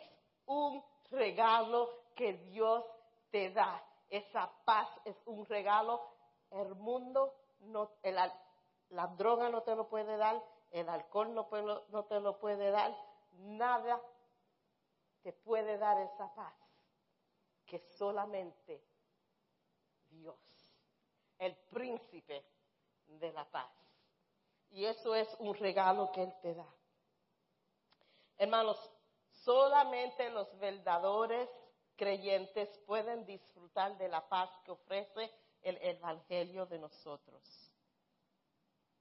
un 0.47 0.85
regalo 1.13 2.07
que 2.17 2.33
Dios 2.33 2.85
te 3.31 3.51
da. 3.51 3.81
Esa 4.09 4.51
paz 4.65 4.89
es 5.05 5.17
un 5.27 5.47
regalo 5.47 6.03
el 6.51 6.75
mundo, 6.75 7.33
no, 7.61 7.93
la 8.91 9.07
droga 9.07 9.49
no 9.49 9.63
te 9.63 9.75
lo 9.75 9.89
puede 9.89 10.17
dar, 10.17 10.43
el 10.71 10.89
alcohol 10.89 11.35
no, 11.35 11.49
no 11.89 12.05
te 12.05 12.21
lo 12.21 12.39
puede 12.39 12.71
dar, 12.71 12.95
nada 13.33 14.01
te 15.23 15.33
puede 15.33 15.79
dar 15.79 15.99
esa 16.01 16.33
paz 16.35 16.55
que 17.67 17.79
solamente 17.97 18.83
Dios, 20.09 20.39
el 21.39 21.57
príncipe 21.71 22.45
de 23.07 23.33
la 23.33 23.45
paz. 23.45 23.71
Y 24.71 24.85
eso 24.85 25.15
es 25.15 25.29
un 25.39 25.55
regalo 25.55 26.11
que 26.13 26.23
Él 26.23 26.35
te 26.43 26.55
da. 26.55 26.67
Hermanos, 28.39 28.77
solamente 29.45 30.31
los 30.31 30.57
verdaderos 30.59 31.49
creyentes 31.97 32.69
pueden 32.87 33.25
disfrutar 33.27 33.97
de 33.99 34.09
la 34.09 34.27
paz 34.29 34.51
que 34.65 34.71
ofrece 34.71 35.31
el 35.63 35.77
Evangelio 35.83 36.67
de 36.67 36.79
nosotros. 36.79 37.70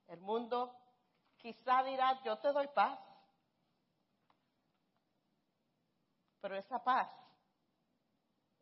El 0.09 0.19
mundo 0.21 0.75
quizá 1.37 1.83
dirá, 1.83 2.21
yo 2.23 2.37
te 2.39 2.51
doy 2.51 2.67
paz, 2.67 2.99
pero 6.41 6.55
esa 6.55 6.83
paz 6.83 7.09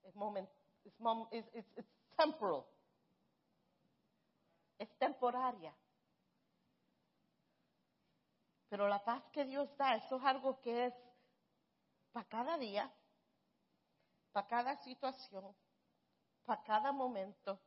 es, 0.04 0.16
moment, 0.16 0.50
es, 0.84 0.94
temporal, 2.16 2.66
es 4.78 4.98
temporaria. 4.98 5.76
Pero 8.70 8.88
la 8.88 9.04
paz 9.04 9.24
que 9.32 9.46
Dios 9.46 9.76
da, 9.78 9.96
eso 9.96 10.18
es 10.18 10.24
algo 10.24 10.60
que 10.62 10.88
es 10.88 10.94
para 12.12 12.28
cada 12.28 12.58
día, 12.58 12.94
para 14.32 14.48
cada 14.48 14.76
situación, 14.84 15.56
para 16.46 16.64
cada 16.64 16.92
momento 16.92 17.60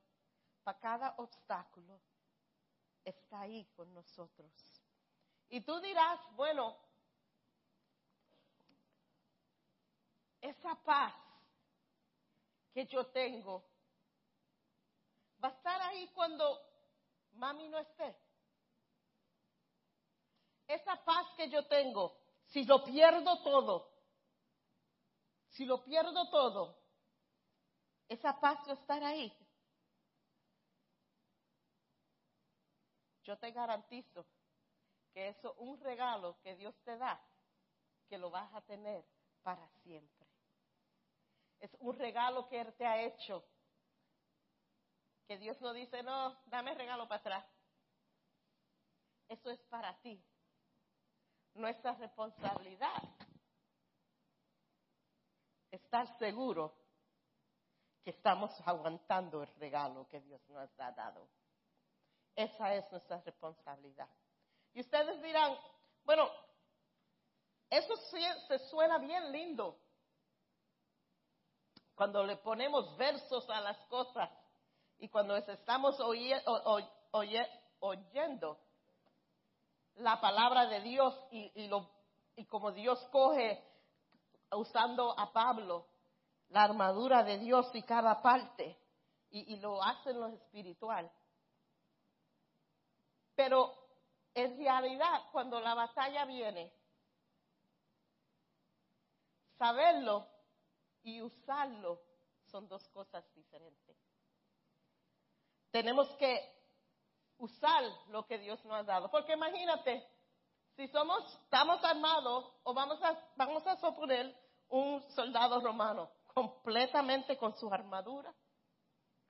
para 0.62 0.78
cada 0.78 1.14
obstáculo, 1.18 2.00
está 3.04 3.40
ahí 3.40 3.64
con 3.76 3.92
nosotros. 3.94 4.52
Y 5.48 5.60
tú 5.62 5.80
dirás, 5.80 6.20
bueno, 6.36 6.76
esa 10.40 10.74
paz 10.82 11.14
que 12.72 12.86
yo 12.86 13.06
tengo 13.08 13.64
va 15.42 15.48
a 15.48 15.52
estar 15.52 15.82
ahí 15.82 16.08
cuando 16.14 16.60
mami 17.32 17.68
no 17.68 17.78
esté. 17.78 18.16
esa 20.74 20.96
paz 21.04 21.26
que 21.36 21.48
yo 21.50 21.66
tengo, 21.66 22.16
si 22.46 22.64
lo 22.64 22.84
pierdo 22.84 23.42
todo, 23.42 23.90
si 25.48 25.64
lo 25.64 25.82
pierdo 25.82 26.30
todo, 26.30 26.78
esa 28.08 28.38
paz 28.38 28.58
va 28.68 28.72
a 28.72 28.74
estar 28.74 29.02
ahí. 29.02 29.32
Yo 33.24 33.36
te 33.38 33.50
garantizo 33.50 34.26
que 35.12 35.28
eso 35.28 35.52
es 35.52 35.58
un 35.58 35.80
regalo 35.80 36.38
que 36.42 36.54
Dios 36.56 36.74
te 36.84 36.96
da, 36.96 37.20
que 38.08 38.18
lo 38.18 38.30
vas 38.30 38.52
a 38.54 38.60
tener 38.62 39.04
para 39.42 39.68
siempre. 39.82 40.26
Es 41.58 41.70
un 41.80 41.96
regalo 41.96 42.48
que 42.48 42.60
Él 42.60 42.74
te 42.74 42.86
ha 42.86 43.02
hecho. 43.02 43.44
Que 45.26 45.38
Dios 45.38 45.60
no 45.60 45.72
dice, 45.72 46.02
no, 46.02 46.40
dame 46.46 46.74
regalo 46.74 47.06
para 47.06 47.20
atrás. 47.20 47.46
Eso 49.28 49.50
es 49.50 49.60
para 49.64 49.96
ti. 50.00 50.20
Nuestra 51.54 51.94
responsabilidad. 51.94 53.02
Estar 55.70 56.18
seguro 56.18 56.74
que 58.02 58.10
estamos 58.10 58.50
aguantando 58.66 59.42
el 59.42 59.54
regalo 59.56 60.08
que 60.08 60.20
Dios 60.20 60.40
nos 60.48 60.80
ha 60.80 60.90
dado. 60.92 61.28
Esa 62.34 62.74
es 62.74 62.90
nuestra 62.90 63.20
responsabilidad. 63.20 64.08
Y 64.72 64.80
ustedes 64.80 65.20
dirán, 65.22 65.56
bueno, 66.04 66.30
eso 67.68 67.94
se 68.48 68.58
suena 68.70 68.98
bien 68.98 69.30
lindo 69.30 69.78
cuando 71.94 72.24
le 72.24 72.36
ponemos 72.36 72.96
versos 72.96 73.48
a 73.50 73.60
las 73.60 73.76
cosas 73.88 74.30
y 74.98 75.08
cuando 75.08 75.36
estamos 75.36 76.00
oyendo 77.80 78.58
la 79.96 80.20
palabra 80.20 80.66
de 80.66 80.80
Dios 80.80 81.14
y, 81.30 81.68
lo, 81.68 81.90
y 82.36 82.46
como 82.46 82.72
Dios 82.72 82.98
coge 83.12 83.62
usando 84.52 85.18
a 85.18 85.32
Pablo 85.32 85.86
la 86.48 86.64
armadura 86.64 87.22
de 87.22 87.38
Dios 87.38 87.70
y 87.74 87.82
cada 87.82 88.22
parte 88.22 88.78
y, 89.30 89.54
y 89.54 89.56
lo 89.60 89.82
hace 89.82 90.10
en 90.10 90.20
lo 90.20 90.28
espiritual. 90.28 91.10
Pero 93.40 93.74
en 94.34 94.58
realidad 94.58 95.22
cuando 95.32 95.60
la 95.60 95.72
batalla 95.72 96.26
viene, 96.26 96.70
saberlo 99.56 100.26
y 101.02 101.22
usarlo 101.22 102.02
son 102.50 102.68
dos 102.68 102.86
cosas 102.90 103.24
diferentes. 103.32 103.96
Tenemos 105.70 106.06
que 106.16 106.38
usar 107.38 107.82
lo 108.08 108.26
que 108.26 108.36
Dios 108.36 108.62
nos 108.66 108.74
ha 108.74 108.82
dado. 108.82 109.10
Porque 109.10 109.32
imagínate, 109.32 110.06
si 110.76 110.86
somos, 110.88 111.24
estamos 111.44 111.82
armados 111.82 112.44
o 112.64 112.74
vamos 112.74 113.02
a, 113.02 113.18
vamos 113.36 113.66
a 113.66 113.74
suponer 113.76 114.36
un 114.68 115.02
soldado 115.12 115.62
romano 115.62 116.10
completamente 116.26 117.38
con 117.38 117.56
su 117.56 117.72
armadura, 117.72 118.34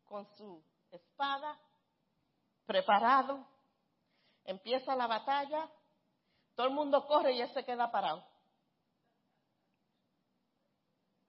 con 0.04 0.26
su 0.36 0.60
espada, 0.90 1.56
preparado, 2.66 3.46
empieza 4.44 4.96
la 4.96 5.06
batalla, 5.06 5.70
todo 6.54 6.66
el 6.66 6.74
mundo 6.74 7.06
corre 7.06 7.32
y 7.32 7.40
él 7.40 7.52
se 7.52 7.64
queda 7.64 7.90
parado. 7.90 8.24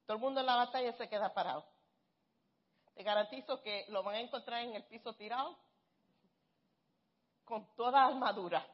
Todo 0.05 0.17
el 0.17 0.21
mundo 0.21 0.41
en 0.41 0.45
la 0.45 0.55
batalla 0.55 0.91
se 0.93 1.07
queda 1.07 1.33
parado. 1.33 1.65
Te 2.93 3.03
garantizo 3.03 3.61
que 3.61 3.85
lo 3.89 4.03
van 4.03 4.15
a 4.15 4.19
encontrar 4.19 4.63
en 4.63 4.75
el 4.75 4.83
piso 4.85 5.13
tirado 5.15 5.57
con 7.45 7.65
toda 7.75 8.05
armadura. 8.05 8.65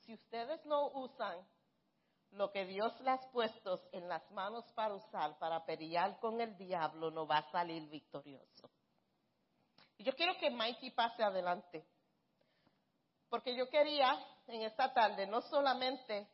Si 0.00 0.14
ustedes 0.14 0.64
no 0.66 0.88
usan 0.88 1.46
lo 2.30 2.50
que 2.52 2.64
Dios 2.64 2.98
les 3.00 3.20
ha 3.20 3.30
puesto 3.30 3.88
en 3.92 4.08
las 4.08 4.30
manos 4.30 4.64
para 4.72 4.94
usar, 4.94 5.38
para 5.38 5.64
pelear 5.64 6.18
con 6.20 6.40
el 6.40 6.56
diablo, 6.56 7.10
no 7.10 7.26
va 7.26 7.38
a 7.38 7.50
salir 7.50 7.88
victorioso. 7.88 8.70
Y 9.98 10.04
yo 10.04 10.14
quiero 10.14 10.36
que 10.38 10.50
Mikey 10.50 10.90
pase 10.90 11.22
adelante. 11.22 11.86
Porque 13.28 13.56
yo 13.56 13.68
quería 13.68 14.18
en 14.46 14.62
esta 14.62 14.92
tarde 14.92 15.26
no 15.26 15.40
solamente 15.42 16.28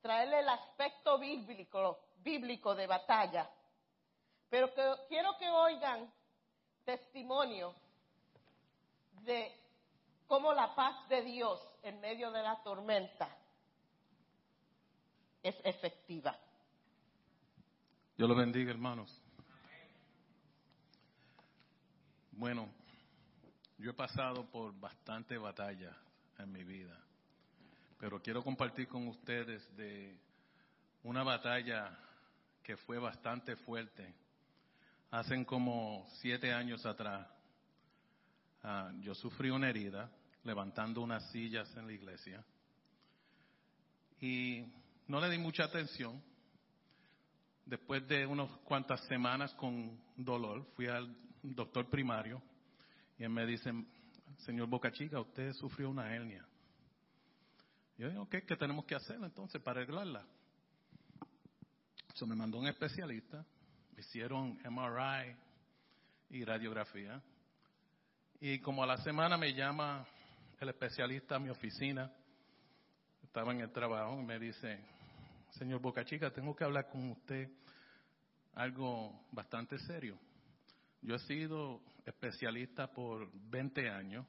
traerle 0.00 0.40
el 0.40 0.48
aspecto 0.48 1.18
bíblico, 1.18 1.98
bíblico 2.16 2.74
de 2.74 2.86
batalla, 2.86 3.48
pero 4.48 4.72
que, 4.72 4.82
quiero 5.08 5.36
que 5.38 5.48
oigan 5.48 6.10
testimonio 6.84 7.74
de 9.22 9.52
cómo 10.26 10.52
la 10.52 10.74
paz 10.74 11.08
de 11.08 11.22
Dios 11.22 11.60
en 11.82 12.00
medio 12.00 12.30
de 12.30 12.42
la 12.42 12.62
tormenta 12.62 13.28
es 15.42 15.56
efectiva. 15.64 16.36
Dios 18.16 18.28
lo 18.28 18.34
bendiga, 18.34 18.70
hermanos. 18.70 19.22
Bueno, 22.38 22.68
yo 23.78 23.90
he 23.90 23.94
pasado 23.94 24.48
por 24.48 24.72
bastante 24.78 25.36
batalla 25.36 25.92
en 26.38 26.52
mi 26.52 26.62
vida, 26.62 26.96
pero 27.98 28.22
quiero 28.22 28.44
compartir 28.44 28.86
con 28.86 29.08
ustedes 29.08 29.60
de 29.76 30.16
una 31.02 31.24
batalla 31.24 31.98
que 32.62 32.76
fue 32.76 33.00
bastante 33.00 33.56
fuerte. 33.56 34.14
Hacen 35.10 35.44
como 35.44 36.06
siete 36.20 36.52
años 36.52 36.86
atrás, 36.86 37.26
ah, 38.62 38.92
yo 39.00 39.16
sufrí 39.16 39.50
una 39.50 39.68
herida 39.70 40.08
levantando 40.44 41.00
unas 41.00 41.28
sillas 41.32 41.68
en 41.76 41.88
la 41.88 41.92
iglesia 41.92 42.44
y 44.20 44.64
no 45.08 45.20
le 45.20 45.28
di 45.28 45.38
mucha 45.38 45.64
atención. 45.64 46.22
Después 47.66 48.06
de 48.06 48.24
unas 48.26 48.48
cuantas 48.58 49.04
semanas 49.06 49.52
con 49.54 50.00
dolor, 50.16 50.64
fui 50.76 50.86
al 50.86 51.12
doctor 51.42 51.88
primario, 51.88 52.42
y 53.18 53.24
él 53.24 53.30
me 53.30 53.46
dice, 53.46 53.72
señor 54.38 54.68
Boca 54.68 54.92
Chica, 54.92 55.20
usted 55.20 55.52
sufrió 55.54 55.90
una 55.90 56.14
hernia. 56.14 56.46
Yo 57.96 58.08
digo, 58.08 58.28
¿qué, 58.28 58.42
¿qué 58.44 58.56
tenemos 58.56 58.84
que 58.84 58.94
hacer 58.94 59.16
entonces 59.22 59.60
para 59.60 59.80
arreglarla? 59.80 60.24
Se 62.14 62.26
me 62.26 62.34
mandó 62.34 62.58
un 62.58 62.68
especialista, 62.68 63.44
me 63.94 64.00
hicieron 64.00 64.58
MRI 64.64 65.36
y 66.30 66.44
radiografía. 66.44 67.20
Y 68.40 68.60
como 68.60 68.84
a 68.84 68.86
la 68.86 68.98
semana 68.98 69.36
me 69.36 69.52
llama 69.52 70.06
el 70.60 70.68
especialista 70.68 71.36
a 71.36 71.38
mi 71.40 71.48
oficina, 71.48 72.12
estaba 73.22 73.52
en 73.52 73.60
el 73.60 73.70
trabajo, 73.70 74.20
y 74.20 74.24
me 74.24 74.38
dice, 74.38 74.78
señor 75.50 75.80
Boca 75.80 76.04
Chica, 76.04 76.30
tengo 76.30 76.54
que 76.54 76.64
hablar 76.64 76.88
con 76.88 77.10
usted 77.10 77.50
algo 78.54 79.24
bastante 79.32 79.78
serio. 79.80 80.18
Yo 81.02 81.14
he 81.14 81.18
sido 81.20 81.80
especialista 82.04 82.90
por 82.92 83.30
20 83.50 83.90
años 83.90 84.26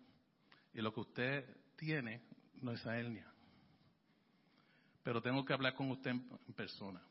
y 0.73 0.81
lo 0.81 0.93
que 0.93 0.99
usted 0.99 1.57
tiene 1.75 2.21
no 2.61 2.71
es 2.71 2.85
hernia. 2.85 3.25
Pero 5.03 5.21
tengo 5.21 5.43
que 5.45 5.53
hablar 5.53 5.73
con 5.73 5.89
usted 5.91 6.11
en, 6.11 6.53
persona. 6.55 7.01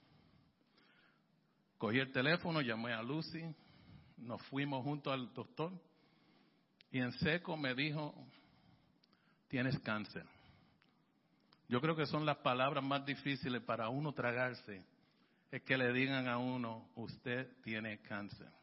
Cogí 1.78 1.98
el 1.98 2.12
teléfono, 2.12 2.60
llamé 2.60 2.92
a 2.92 3.02
Lucy, 3.02 3.42
nos 4.18 4.42
fuimos 4.42 4.84
junto 4.84 5.10
al 5.10 5.32
doctor 5.32 5.72
y 6.90 6.98
en 6.98 7.12
seco 7.12 7.56
me 7.56 7.74
dijo, 7.74 8.14
tienes 9.48 9.78
cáncer. 9.80 10.24
Yo 11.68 11.80
creo 11.80 11.94
que 11.94 12.06
son 12.06 12.24
las 12.24 12.38
palabras 12.38 12.82
más 12.82 13.04
difíciles 13.04 13.62
para 13.62 13.88
uno 13.88 14.12
tragarse, 14.12 14.82
es 15.50 15.62
que 15.62 15.76
le 15.76 15.92
digan 15.92 16.28
a 16.28 16.38
uno, 16.38 16.88
usted 16.94 17.50
tiene 17.62 18.00
cáncer. 18.00 18.57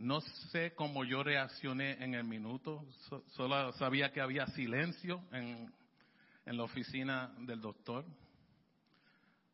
No 0.00 0.20
sé 0.52 0.74
cómo 0.76 1.04
yo 1.04 1.24
reaccioné 1.24 2.02
en 2.04 2.14
el 2.14 2.22
minuto, 2.22 2.86
solo 3.32 3.72
sabía 3.72 4.12
que 4.12 4.20
había 4.20 4.46
silencio 4.46 5.20
en, 5.32 5.72
la 6.46 6.62
oficina 6.62 7.34
del 7.40 7.60
doctor. 7.60 8.04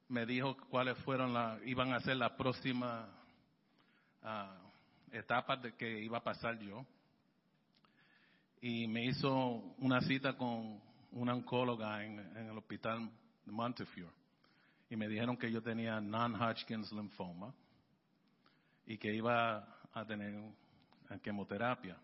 Me 0.08 0.26
dijo 0.26 0.54
cuáles 0.68 0.98
fueron 0.98 1.32
la, 1.32 1.58
iban 1.64 1.94
a 1.94 2.00
ser 2.00 2.18
las 2.18 2.32
próximas 2.32 3.08
uh, 4.22 5.16
etapas 5.16 5.62
de 5.62 5.72
que 5.76 6.02
iba 6.02 6.18
a 6.18 6.22
pasar 6.22 6.58
yo. 6.58 6.84
Y 8.60 8.86
me 8.86 9.06
hizo 9.06 9.32
una 9.78 10.02
cita 10.02 10.36
con 10.36 10.78
una 11.12 11.32
oncóloga 11.32 12.04
en, 12.04 12.18
en 12.18 12.50
el 12.50 12.58
hospital 12.58 13.10
de 13.46 13.50
Montefiore. 13.50 14.12
Y 14.90 14.96
me 14.96 15.08
dijeron 15.08 15.38
que 15.38 15.50
yo 15.50 15.62
tenía 15.62 16.02
non-Hodgkin's 16.02 16.92
lymphoma 16.92 17.54
y 18.84 18.98
que 18.98 19.14
iba 19.14 19.73
a 19.94 20.04
tener 20.04 20.34
quimioterapia. 21.22 21.96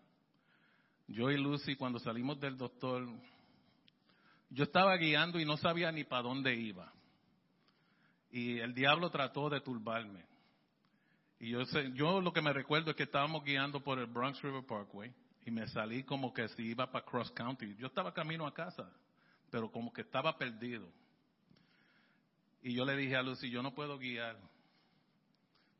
Yo 1.07 1.29
y 1.29 1.37
Lucy, 1.37 1.75
cuando 1.75 1.99
salimos 1.99 2.39
del 2.39 2.57
doctor, 2.57 3.05
yo 4.49 4.63
estaba 4.63 4.95
guiando 4.95 5.39
y 5.39 5.45
no 5.45 5.57
sabía 5.57 5.91
ni 5.91 6.03
para 6.03 6.23
dónde 6.23 6.55
iba. 6.55 6.91
Y 8.31 8.59
el 8.59 8.73
diablo 8.73 9.09
trató 9.09 9.49
de 9.49 9.59
turbarme. 9.59 10.25
Y 11.39 11.49
yo, 11.49 11.65
sé, 11.65 11.91
yo 11.93 12.21
lo 12.21 12.31
que 12.31 12.41
me 12.41 12.53
recuerdo 12.53 12.91
es 12.91 12.95
que 12.95 13.03
estábamos 13.03 13.43
guiando 13.43 13.83
por 13.83 13.99
el 13.99 14.05
Bronx 14.05 14.41
River 14.41 14.65
Parkway 14.65 15.13
y 15.45 15.51
me 15.51 15.67
salí 15.67 16.03
como 16.03 16.33
que 16.33 16.47
si 16.49 16.63
iba 16.63 16.89
para 16.89 17.03
cross 17.03 17.31
country. 17.31 17.75
Yo 17.75 17.87
estaba 17.87 18.13
camino 18.13 18.47
a 18.47 18.53
casa, 18.53 18.89
pero 19.49 19.69
como 19.69 19.91
que 19.91 20.01
estaba 20.01 20.37
perdido. 20.37 20.87
Y 22.61 22.73
yo 22.73 22.85
le 22.85 22.95
dije 22.95 23.17
a 23.17 23.23
Lucy, 23.23 23.49
yo 23.49 23.61
no 23.61 23.73
puedo 23.73 23.97
guiar. 23.97 24.37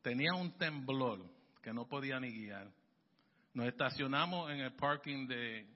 Tenía 0.02 0.34
un 0.34 0.50
temblor 0.58 1.24
que 1.62 1.72
no 1.72 1.86
podía 1.86 2.18
ni 2.20 2.30
guiar. 2.30 2.70
Nos 3.54 3.66
estacionamos 3.66 4.50
en 4.50 4.60
el 4.60 4.72
parking 4.74 5.26
de, 5.26 5.66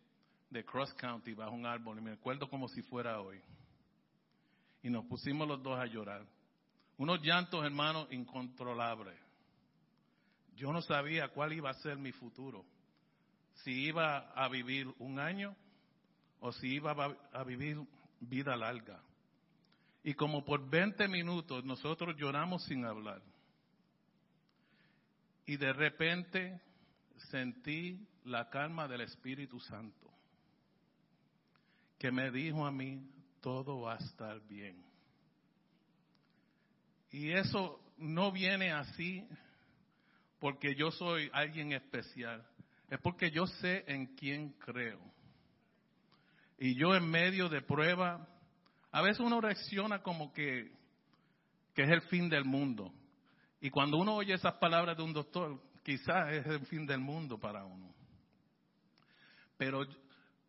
de 0.50 0.64
Cross 0.64 0.92
County 0.94 1.34
bajo 1.34 1.52
un 1.52 1.66
árbol 1.66 1.98
y 1.98 2.02
me 2.02 2.12
acuerdo 2.12 2.48
como 2.48 2.68
si 2.68 2.82
fuera 2.82 3.20
hoy. 3.20 3.40
Y 4.82 4.90
nos 4.90 5.04
pusimos 5.06 5.46
los 5.46 5.62
dos 5.62 5.78
a 5.78 5.86
llorar. 5.86 6.26
Unos 6.98 7.22
llantos, 7.22 7.64
hermanos, 7.64 8.08
incontrolables. 8.10 9.18
Yo 10.56 10.72
no 10.72 10.80
sabía 10.80 11.28
cuál 11.28 11.52
iba 11.52 11.70
a 11.70 11.74
ser 11.74 11.98
mi 11.98 12.12
futuro. 12.12 12.64
Si 13.64 13.70
iba 13.70 14.30
a 14.32 14.48
vivir 14.48 14.92
un 14.98 15.18
año 15.18 15.54
o 16.40 16.52
si 16.52 16.74
iba 16.74 16.92
a 17.32 17.44
vivir 17.44 17.78
vida 18.20 18.56
larga. 18.56 19.02
Y 20.02 20.14
como 20.14 20.44
por 20.44 20.68
20 20.68 21.08
minutos 21.08 21.64
nosotros 21.64 22.16
lloramos 22.16 22.64
sin 22.64 22.84
hablar. 22.84 23.20
Y 25.46 25.56
de 25.56 25.72
repente 25.72 26.60
sentí 27.30 28.04
la 28.24 28.50
calma 28.50 28.88
del 28.88 29.02
Espíritu 29.02 29.60
Santo, 29.60 30.12
que 31.98 32.10
me 32.10 32.30
dijo 32.30 32.66
a 32.66 32.72
mí, 32.72 33.08
todo 33.40 33.82
va 33.82 33.94
a 33.94 33.98
estar 33.98 34.40
bien. 34.48 34.84
Y 37.10 37.30
eso 37.30 37.80
no 37.98 38.32
viene 38.32 38.72
así 38.72 39.26
porque 40.40 40.74
yo 40.74 40.90
soy 40.90 41.30
alguien 41.32 41.72
especial, 41.72 42.44
es 42.90 42.98
porque 43.00 43.30
yo 43.30 43.46
sé 43.46 43.84
en 43.86 44.16
quién 44.16 44.50
creo. 44.58 45.00
Y 46.58 46.74
yo 46.74 46.94
en 46.94 47.08
medio 47.08 47.48
de 47.48 47.62
prueba, 47.62 48.26
a 48.90 49.02
veces 49.02 49.20
uno 49.20 49.40
reacciona 49.40 50.02
como 50.02 50.32
que, 50.32 50.72
que 51.74 51.82
es 51.82 51.90
el 51.90 52.02
fin 52.02 52.28
del 52.28 52.44
mundo. 52.44 52.92
Y 53.60 53.70
cuando 53.70 53.96
uno 53.96 54.14
oye 54.14 54.34
esas 54.34 54.54
palabras 54.54 54.96
de 54.96 55.02
un 55.02 55.12
doctor, 55.12 55.60
quizás 55.82 56.32
es 56.32 56.46
el 56.46 56.66
fin 56.66 56.86
del 56.86 57.00
mundo 57.00 57.38
para 57.38 57.64
uno. 57.64 57.94
Pero 59.56 59.86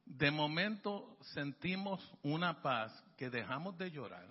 de 0.05 0.31
momento 0.31 1.17
sentimos 1.33 2.01
una 2.23 2.61
paz 2.61 2.91
que 3.17 3.29
dejamos 3.29 3.77
de 3.77 3.91
llorar. 3.91 4.27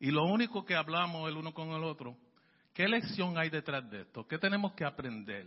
Y 0.00 0.10
lo 0.10 0.24
único 0.24 0.64
que 0.64 0.76
hablamos 0.76 1.28
el 1.28 1.36
uno 1.36 1.52
con 1.52 1.70
el 1.70 1.82
otro, 1.82 2.16
¿qué 2.72 2.88
lección 2.88 3.36
hay 3.38 3.50
detrás 3.50 3.88
de 3.90 4.02
esto? 4.02 4.26
¿Qué 4.26 4.38
tenemos 4.38 4.72
que 4.74 4.84
aprender? 4.84 5.46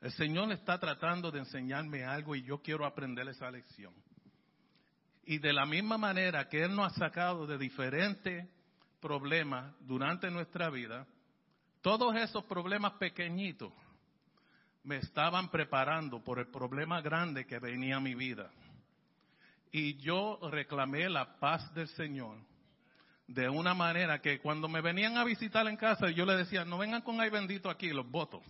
El 0.00 0.12
Señor 0.12 0.52
está 0.52 0.78
tratando 0.78 1.30
de 1.30 1.40
enseñarme 1.40 2.04
algo 2.04 2.36
y 2.36 2.42
yo 2.42 2.62
quiero 2.62 2.86
aprender 2.86 3.28
esa 3.28 3.50
lección. 3.50 3.92
Y 5.24 5.38
de 5.38 5.52
la 5.52 5.66
misma 5.66 5.98
manera 5.98 6.48
que 6.48 6.62
Él 6.62 6.74
nos 6.74 6.92
ha 6.92 6.96
sacado 6.96 7.46
de 7.46 7.58
diferentes 7.58 8.48
problemas 9.00 9.74
durante 9.80 10.30
nuestra 10.30 10.70
vida, 10.70 11.06
todos 11.82 12.14
esos 12.16 12.44
problemas 12.44 12.92
pequeñitos 12.94 13.72
me 14.84 14.96
estaban 14.96 15.50
preparando 15.50 16.22
por 16.22 16.38
el 16.38 16.46
problema 16.48 17.00
grande 17.00 17.46
que 17.46 17.58
venía 17.58 17.96
a 17.96 18.00
mi 18.00 18.14
vida. 18.14 18.50
Y 19.70 19.96
yo 19.98 20.38
reclamé 20.50 21.08
la 21.08 21.38
paz 21.38 21.72
del 21.74 21.88
Señor 21.88 22.38
de 23.26 23.48
una 23.48 23.74
manera 23.74 24.20
que 24.20 24.40
cuando 24.40 24.68
me 24.68 24.80
venían 24.80 25.18
a 25.18 25.24
visitar 25.24 25.66
en 25.68 25.76
casa, 25.76 26.08
yo 26.10 26.24
le 26.24 26.36
decía, 26.36 26.64
no 26.64 26.78
vengan 26.78 27.02
con 27.02 27.20
ay 27.20 27.28
bendito 27.28 27.68
aquí, 27.68 27.90
los 27.90 28.10
votos. 28.10 28.42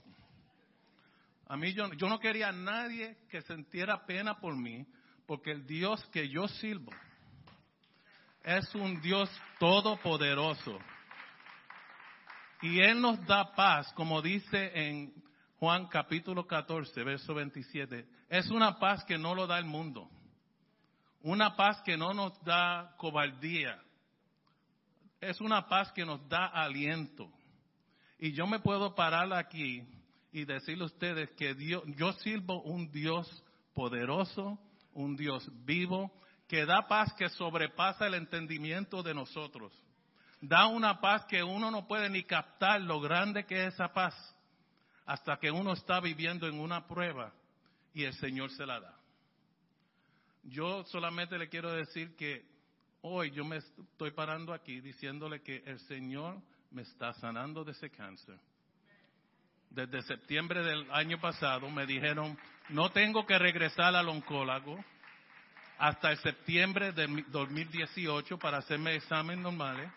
A 1.49 1.57
mí 1.57 1.73
yo, 1.73 1.93
yo 1.95 2.09
no 2.09 2.21
quería 2.21 2.51
a 2.51 2.53
nadie 2.53 3.17
que 3.29 3.43
sintiera 3.43 4.07
pena 4.07 4.38
por 4.38 4.57
mí, 4.57 4.87
porque 5.27 5.51
el 5.51 5.67
Dios 5.67 6.05
que 6.12 6.29
yo 6.29 6.47
sirvo 6.47 6.93
es 8.45 8.73
un 8.77 9.01
Dios 9.01 9.29
todopoderoso 9.59 10.79
y 12.61 12.81
Él 12.81 13.01
nos 13.01 13.25
da 13.27 13.55
paz, 13.55 13.92
como 13.92 14.21
dice 14.21 14.73
en 14.75 15.12
Juan 15.59 15.87
capítulo 15.87 16.47
14, 16.47 17.05
verso 17.05 17.35
27. 17.35 18.07
Es 18.29 18.51
una 18.51 18.79
paz 18.79 19.05
que 19.05 19.16
no 19.16 19.35
lo 19.35 19.47
da 19.47 19.59
el 19.59 19.64
mundo. 19.64 20.11
Una 21.23 21.57
paz 21.57 21.81
que 21.83 21.97
no 21.97 22.12
nos 22.12 22.40
da 22.44 22.94
cobardía. 22.97 23.81
Es 25.21 25.40
una 25.40 25.68
paz 25.68 25.92
que 25.92 26.05
nos 26.05 26.29
da 26.29 26.47
aliento. 26.47 27.31
Y 28.18 28.33
yo 28.33 28.47
me 28.47 28.59
puedo 28.59 28.94
parar 28.94 29.33
aquí 29.33 29.85
y 30.33 30.44
decirle 30.44 30.83
a 30.83 30.87
ustedes 30.87 31.31
que 31.33 31.55
Dios, 31.55 31.83
yo 31.97 32.12
sirvo 32.14 32.62
un 32.62 32.90
Dios 32.90 33.44
poderoso, 33.73 34.59
un 34.94 35.16
Dios 35.16 35.49
vivo, 35.64 36.12
que 36.49 36.66
da 36.66 36.88
paz 36.88 37.12
que 37.14 37.29
sobrepasa 37.29 38.07
el 38.07 38.14
entendimiento 38.14 39.03
de 39.03 39.14
nosotros 39.14 39.73
da 40.40 40.66
una 40.66 41.01
paz 41.01 41.24
que 41.27 41.42
uno 41.42 41.70
no 41.70 41.87
puede 41.87 42.09
ni 42.09 42.22
captar 42.24 42.81
lo 42.81 43.01
grande 43.01 43.44
que 43.44 43.66
es 43.66 43.74
esa 43.74 43.92
paz 43.92 44.14
hasta 45.07 45.38
que 45.38 45.51
uno 45.51 45.72
está 45.72 46.01
viviendo 46.01 46.46
en 46.46 46.61
una 46.61 46.87
prueba 46.87 47.33
y 47.94 48.05
el 48.05 48.12
Señor 48.14 48.51
se 48.51 48.66
la 48.66 48.79
da. 48.79 48.94
Yo 50.44 50.85
solamente 50.85 51.38
le 51.38 51.48
quiero 51.48 51.72
decir 51.72 52.14
que 52.14 52.44
hoy 53.03 53.31
yo 53.31 53.44
me 53.44 53.57
estoy 53.57 54.11
parando 54.12 54.53
aquí 54.53 54.81
diciéndole 54.81 55.42
que 55.42 55.62
el 55.66 55.79
Señor 55.81 56.40
me 56.70 56.83
está 56.83 57.12
sanando 57.14 57.64
de 57.64 57.72
ese 57.72 57.90
cáncer. 57.90 58.38
Desde 59.70 60.03
septiembre 60.03 60.62
del 60.62 60.90
año 60.92 61.20
pasado 61.20 61.68
me 61.70 61.87
dijeron, 61.87 62.38
no 62.68 62.90
tengo 62.90 63.27
que 63.27 63.38
regresar 63.38 63.94
al 63.96 64.09
oncólogo 64.09 64.79
hasta 65.79 66.11
el 66.11 66.18
septiembre 66.18 66.92
de 66.92 67.24
2018 67.29 68.38
para 68.38 68.59
hacerme 68.59 68.94
exámenes 68.94 69.42
normales 69.42 69.90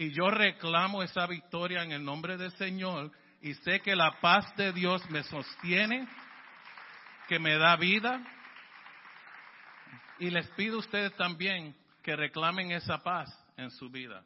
y 0.00 0.12
yo 0.12 0.30
reclamo 0.30 1.02
esa 1.02 1.26
victoria 1.26 1.82
en 1.82 1.92
el 1.92 2.02
nombre 2.02 2.38
del 2.38 2.52
Señor 2.52 3.12
y 3.42 3.52
sé 3.52 3.80
que 3.80 3.94
la 3.94 4.18
paz 4.22 4.46
de 4.56 4.72
Dios 4.72 5.02
me 5.10 5.22
sostiene, 5.24 6.08
que 7.28 7.38
me 7.38 7.58
da 7.58 7.76
vida. 7.76 8.24
Y 10.18 10.30
les 10.30 10.48
pido 10.52 10.76
a 10.76 10.78
ustedes 10.78 11.14
también 11.16 11.76
que 12.02 12.16
reclamen 12.16 12.72
esa 12.72 13.02
paz 13.02 13.28
en 13.58 13.70
su 13.72 13.90
vida. 13.90 14.24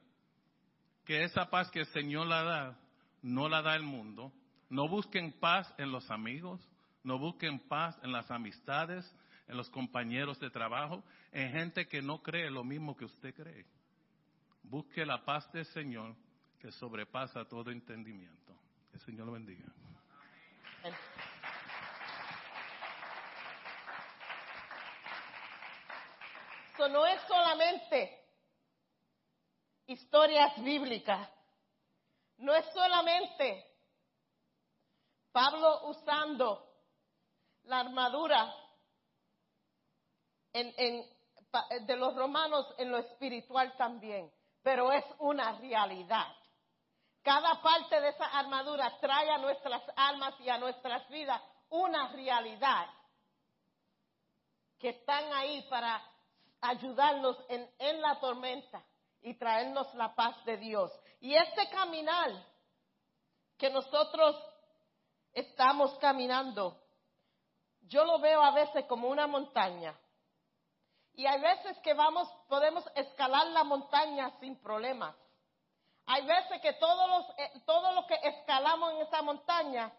Que 1.04 1.24
esa 1.24 1.50
paz 1.50 1.72
que 1.72 1.80
el 1.80 1.86
Señor 1.86 2.28
la 2.28 2.44
da, 2.44 2.78
no 3.22 3.48
la 3.48 3.60
da 3.60 3.74
el 3.74 3.82
mundo. 3.82 4.32
No 4.70 4.86
busquen 4.86 5.32
paz 5.32 5.74
en 5.76 5.90
los 5.90 6.08
amigos, 6.08 6.60
no 7.02 7.18
busquen 7.18 7.58
paz 7.58 7.98
en 8.04 8.12
las 8.12 8.30
amistades, 8.30 9.12
en 9.48 9.56
los 9.56 9.68
compañeros 9.70 10.38
de 10.38 10.50
trabajo, 10.50 11.02
en 11.32 11.50
gente 11.50 11.88
que 11.88 12.00
no 12.00 12.22
cree 12.22 12.48
lo 12.48 12.62
mismo 12.62 12.96
que 12.96 13.06
usted 13.06 13.34
cree. 13.34 13.66
Busque 14.64 15.04
la 15.04 15.24
paz 15.24 15.50
del 15.52 15.66
Señor 15.66 16.16
que 16.58 16.72
sobrepasa 16.72 17.44
todo 17.44 17.70
entendimiento. 17.70 18.54
Que 18.90 18.96
el 18.96 19.02
Señor 19.04 19.26
lo 19.26 19.32
bendiga. 19.32 19.64
Eso 26.72 26.88
no 26.88 27.06
es 27.06 27.20
solamente 27.28 28.24
historias 29.86 30.62
bíblicas. 30.62 31.30
No 32.38 32.54
es 32.54 32.64
solamente 32.72 33.64
Pablo 35.30 35.88
usando 35.88 36.74
la 37.64 37.80
armadura 37.80 38.52
de 40.52 41.96
los 41.96 42.14
romanos 42.16 42.74
en 42.78 42.90
lo 42.90 42.98
espiritual 42.98 43.76
también 43.76 44.32
pero 44.64 44.90
es 44.90 45.04
una 45.18 45.52
realidad. 45.58 46.26
Cada 47.22 47.60
parte 47.62 48.00
de 48.00 48.08
esa 48.08 48.24
armadura 48.24 48.98
trae 48.98 49.30
a 49.30 49.38
nuestras 49.38 49.82
almas 49.94 50.34
y 50.40 50.48
a 50.48 50.58
nuestras 50.58 51.06
vidas 51.10 51.40
una 51.68 52.08
realidad 52.08 52.88
que 54.78 54.88
están 54.88 55.32
ahí 55.34 55.62
para 55.68 56.02
ayudarnos 56.62 57.36
en, 57.48 58.00
la 58.00 58.18
tormenta 58.18 58.82
y 59.20 59.34
traernos 59.34 59.94
la 59.94 60.14
paz 60.14 60.42
de 60.46 60.56
Dios. 60.56 60.90
Y 61.20 61.34
este 61.34 61.68
caminar 61.68 62.30
que 63.58 63.68
nosotros 63.68 64.34
estamos 65.32 65.94
caminando, 65.98 66.80
yo 67.82 68.04
lo 68.04 68.18
veo 68.18 68.42
a 68.42 68.52
veces 68.52 68.86
como 68.86 69.08
una 69.08 69.26
montaña. 69.26 69.94
Y 71.14 71.26
hay 71.26 71.40
veces 71.40 71.78
que 71.78 71.94
vamos, 71.94 72.28
podemos 72.48 72.84
escalar 72.94 73.46
la 73.48 73.64
montaña 73.64 74.30
sin 74.40 74.60
problemas. 74.60 75.14
Hay 76.06 76.26
veces 76.26 76.60
que 76.60 76.72
todos 76.74 77.08
los, 77.08 77.38
eh, 77.38 77.62
todo 77.64 77.92
lo 77.92 78.06
que 78.06 78.18
escalamos 78.22 78.92
en 78.92 79.00
esa 79.02 79.22
montaña 79.22 79.92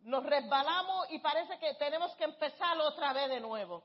nos 0.00 0.24
resbalamos 0.24 1.10
y 1.10 1.18
parece 1.18 1.58
que 1.58 1.74
tenemos 1.74 2.14
que 2.16 2.24
empezar 2.24 2.78
otra 2.78 3.12
vez 3.12 3.28
de 3.28 3.40
nuevo. 3.40 3.84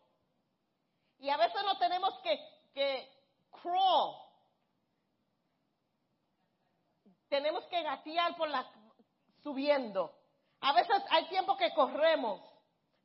Y 1.19 1.29
a 1.29 1.37
veces 1.37 1.61
no 1.63 1.77
tenemos 1.77 2.13
que, 2.21 2.39
que 2.73 3.11
crawl. 3.61 4.15
Tenemos 7.29 7.63
que 7.65 7.81
gatear 7.81 8.35
por 8.35 8.49
la 8.49 8.65
subiendo. 9.41 10.15
A 10.61 10.71
veces 10.71 11.03
hay 11.09 11.27
tiempo 11.27 11.57
que 11.57 11.73
corremos 11.73 12.39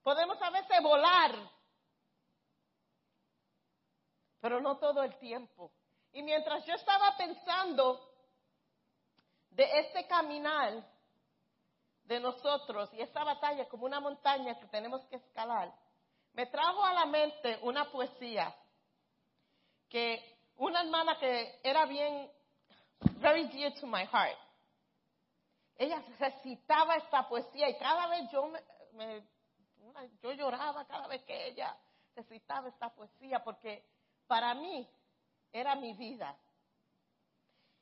Podemos 0.08 0.40
a 0.40 0.48
veces 0.48 0.82
volar, 0.82 1.34
pero 4.48 4.62
no 4.62 4.78
todo 4.78 5.02
el 5.02 5.14
tiempo. 5.18 5.70
Y 6.10 6.22
mientras 6.22 6.64
yo 6.64 6.72
estaba 6.72 7.14
pensando 7.18 8.00
de 9.50 9.80
este 9.80 10.06
caminar 10.06 10.90
de 12.04 12.18
nosotros 12.18 12.88
y 12.94 13.02
esta 13.02 13.24
batalla 13.24 13.68
como 13.68 13.84
una 13.84 14.00
montaña 14.00 14.58
que 14.58 14.64
tenemos 14.68 15.04
que 15.08 15.16
escalar, 15.16 15.70
me 16.32 16.46
trajo 16.46 16.82
a 16.82 16.94
la 16.94 17.04
mente 17.04 17.58
una 17.60 17.92
poesía 17.92 18.56
que 19.90 20.38
una 20.56 20.80
hermana 20.80 21.18
que 21.18 21.60
era 21.62 21.84
bien, 21.84 22.32
very 23.20 23.48
dear 23.48 23.74
to 23.74 23.86
my 23.86 24.06
heart, 24.06 24.38
ella 25.76 26.02
recitaba 26.18 26.94
esta 26.94 27.28
poesía 27.28 27.68
y 27.68 27.76
cada 27.76 28.06
vez 28.06 28.30
yo 28.30 28.50
me, 28.94 29.22
yo 30.22 30.32
lloraba 30.32 30.86
cada 30.86 31.06
vez 31.06 31.22
que 31.24 31.48
ella 31.48 31.76
recitaba 32.16 32.68
esta 32.70 32.88
poesía 32.94 33.44
porque 33.44 33.97
para 34.28 34.54
mí 34.54 34.88
era 35.52 35.74
mi 35.74 35.94
vida. 35.94 36.38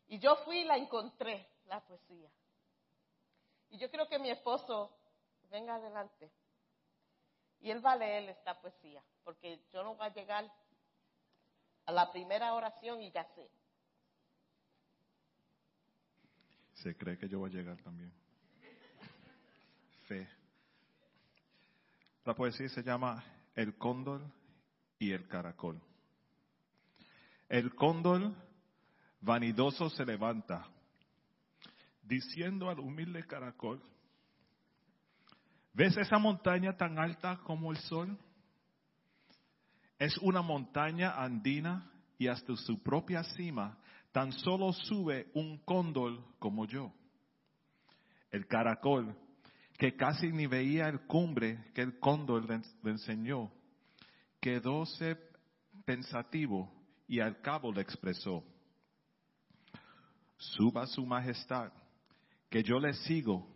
Y 0.08 0.18
yo 0.18 0.36
fui 0.36 0.60
y 0.60 0.64
la 0.64 0.76
encontré, 0.76 1.46
la 1.66 1.80
poesía. 1.84 2.30
Y 3.70 3.78
yo 3.78 3.90
creo 3.90 4.08
que 4.08 4.18
mi 4.18 4.30
esposo 4.30 4.96
venga 5.50 5.74
adelante. 5.74 6.30
Y 7.60 7.70
él 7.70 7.84
va 7.84 7.92
a 7.92 7.96
leer 7.96 8.30
esta 8.30 8.58
poesía, 8.60 9.02
porque 9.24 9.60
yo 9.72 9.82
no 9.82 9.96
voy 9.96 10.06
a 10.06 10.14
llegar 10.14 10.50
a 11.86 11.92
la 11.92 12.10
primera 12.12 12.54
oración 12.54 13.02
y 13.02 13.10
ya 13.10 13.24
sé. 13.34 13.50
Se 16.74 16.96
cree 16.96 17.18
que 17.18 17.28
yo 17.28 17.40
voy 17.40 17.50
a 17.50 17.54
llegar 17.54 17.76
también. 17.82 18.12
Fe. 20.06 20.28
La 22.24 22.34
poesía 22.34 22.68
se 22.68 22.82
llama 22.82 23.24
El 23.54 23.76
cóndor 23.76 24.20
y 24.98 25.12
el 25.12 25.26
caracol. 25.26 25.80
El 27.48 27.74
cóndor 27.74 28.34
vanidoso 29.20 29.88
se 29.90 30.04
levanta, 30.04 30.66
diciendo 32.02 32.68
al 32.68 32.80
humilde 32.80 33.24
caracol, 33.26 33.82
¿ves 35.72 35.96
esa 35.96 36.18
montaña 36.18 36.76
tan 36.76 36.98
alta 36.98 37.38
como 37.44 37.70
el 37.70 37.78
sol? 37.78 38.18
Es 39.98 40.18
una 40.18 40.42
montaña 40.42 41.12
andina 41.22 41.90
y 42.18 42.26
hasta 42.28 42.56
su 42.56 42.82
propia 42.82 43.22
cima 43.22 43.78
tan 44.12 44.32
solo 44.32 44.72
sube 44.72 45.30
un 45.34 45.58
cóndor 45.58 46.24
como 46.38 46.66
yo. 46.66 46.92
El 48.30 48.46
caracol, 48.46 49.16
que 49.78 49.94
casi 49.94 50.28
ni 50.32 50.46
veía 50.46 50.88
el 50.88 51.06
cumbre 51.06 51.70
que 51.74 51.82
el 51.82 51.98
cóndor 51.98 52.48
le, 52.48 52.90
enseñó, 52.90 53.52
quedóse 54.40 55.16
pensativo 55.84 56.72
y 57.08 57.20
al 57.20 57.40
cabo 57.40 57.72
le 57.72 57.82
expresó, 57.82 58.42
suba 60.36 60.86
su 60.86 61.04
majestad, 61.06 61.72
que 62.50 62.62
yo 62.62 62.78
le 62.78 62.92
sigo 62.92 63.46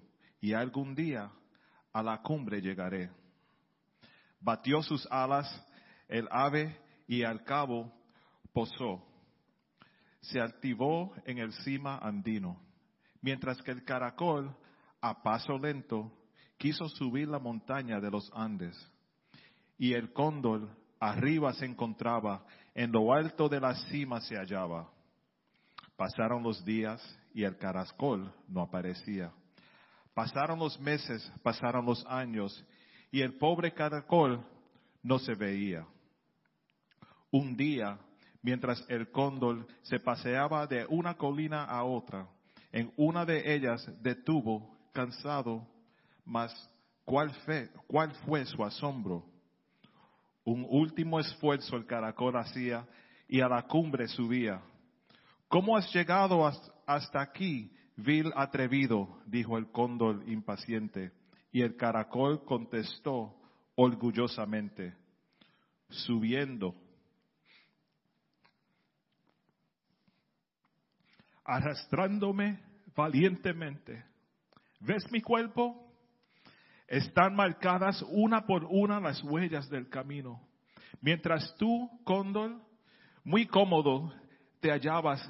y 0.41 0.53
algún 0.53 0.95
día 0.95 1.31
a 1.93 2.03
la 2.03 2.23
cumbre 2.23 2.61
llegaré. 2.61 3.11
Batió 4.41 4.83
sus 4.83 5.07
alas 5.11 5.47
el 6.09 6.29
ave 6.31 6.77
y 7.07 7.23
al 7.23 7.45
cabo 7.45 7.93
posó. 8.53 9.03
Se 10.21 10.41
activó 10.41 11.15
en 11.25 11.39
el 11.39 11.53
cima 11.53 11.99
andino, 11.99 12.61
mientras 13.23 13.61
que 13.63 13.71
el 13.71 13.85
caracol, 13.85 14.55
a 15.01 15.23
paso 15.23 15.59
lento, 15.59 16.13
quiso 16.59 16.89
subir 16.89 17.29
la 17.29 17.39
montaña 17.39 18.01
de 18.01 18.11
los 18.11 18.31
Andes. 18.35 18.77
Y 19.79 19.95
el 19.95 20.13
cóndor 20.13 20.69
arriba 20.99 21.55
se 21.55 21.65
encontraba, 21.65 22.45
en 22.75 22.93
lo 22.93 23.13
alto 23.13 23.49
de 23.49 23.61
la 23.61 23.75
cima 23.75 24.21
se 24.21 24.37
hallaba. 24.37 24.91
Pasaron 25.97 26.43
los 26.43 26.65
días 26.65 27.01
y 27.35 27.45
el 27.45 27.57
caracol 27.57 28.33
no 28.49 28.63
aparecía. 28.63 29.33
Pasaron 30.15 30.59
los 30.59 30.79
meses, 30.81 31.31
pasaron 31.43 31.85
los 31.85 32.05
años 32.07 32.65
y 33.11 33.21
el 33.21 33.35
pobre 33.39 33.73
caracol 33.73 34.45
no 35.03 35.19
se 35.19 35.35
veía. 35.35 35.87
Un 37.31 37.57
día, 37.57 37.99
mientras 38.43 38.85
el 38.89 39.11
cóndor 39.11 39.67
se 39.83 40.01
paseaba 40.01 40.67
de 40.67 40.87
una 40.87 41.15
colina 41.15 41.65
a 41.65 41.85
otra, 41.85 42.29
en 42.73 42.93
una 42.97 43.25
de 43.25 43.55
ellas 43.55 43.89
detuvo, 44.03 44.77
cansado, 44.93 45.67
mas 46.25 46.53
¿cuál, 47.05 47.33
cuál 47.87 48.13
fue 48.27 48.45
su 48.47 48.65
asombro? 48.65 49.30
Un 50.51 50.67
último 50.69 51.21
esfuerzo 51.21 51.77
el 51.77 51.87
caracol 51.87 52.37
hacía 52.37 52.85
y 53.29 53.41
a 53.41 53.49
la 53.49 53.69
cumbre 53.69 54.09
subía. 54.09 54.61
¿Cómo 55.47 55.77
has 55.77 55.95
llegado 55.95 56.45
hasta 56.45 57.21
aquí, 57.21 57.73
vil 57.95 58.33
atrevido? 58.35 59.21
dijo 59.27 59.57
el 59.57 59.71
cóndor 59.71 60.29
impaciente. 60.29 61.13
Y 61.53 61.63
el 61.63 61.77
caracol 61.77 62.45
contestó 62.45 63.33
orgullosamente, 63.77 64.97
subiendo 65.89 66.75
arrastrándome 71.45 72.61
valientemente. 72.97 74.05
¿Ves 74.81 75.05
mi 75.13 75.21
cuerpo? 75.21 75.90
Están 76.91 77.35
marcadas 77.35 78.05
una 78.11 78.45
por 78.45 78.67
una 78.67 79.01
las 79.01 79.23
huellas 79.23 79.71
del 79.71 79.89
camino. 79.89 80.43
Mientras 81.01 81.57
tú, 81.57 81.89
cóndor, 82.05 82.61
muy 83.25 83.47
cómodo, 83.47 84.13
te 84.61 84.71
hallabas, 84.71 85.27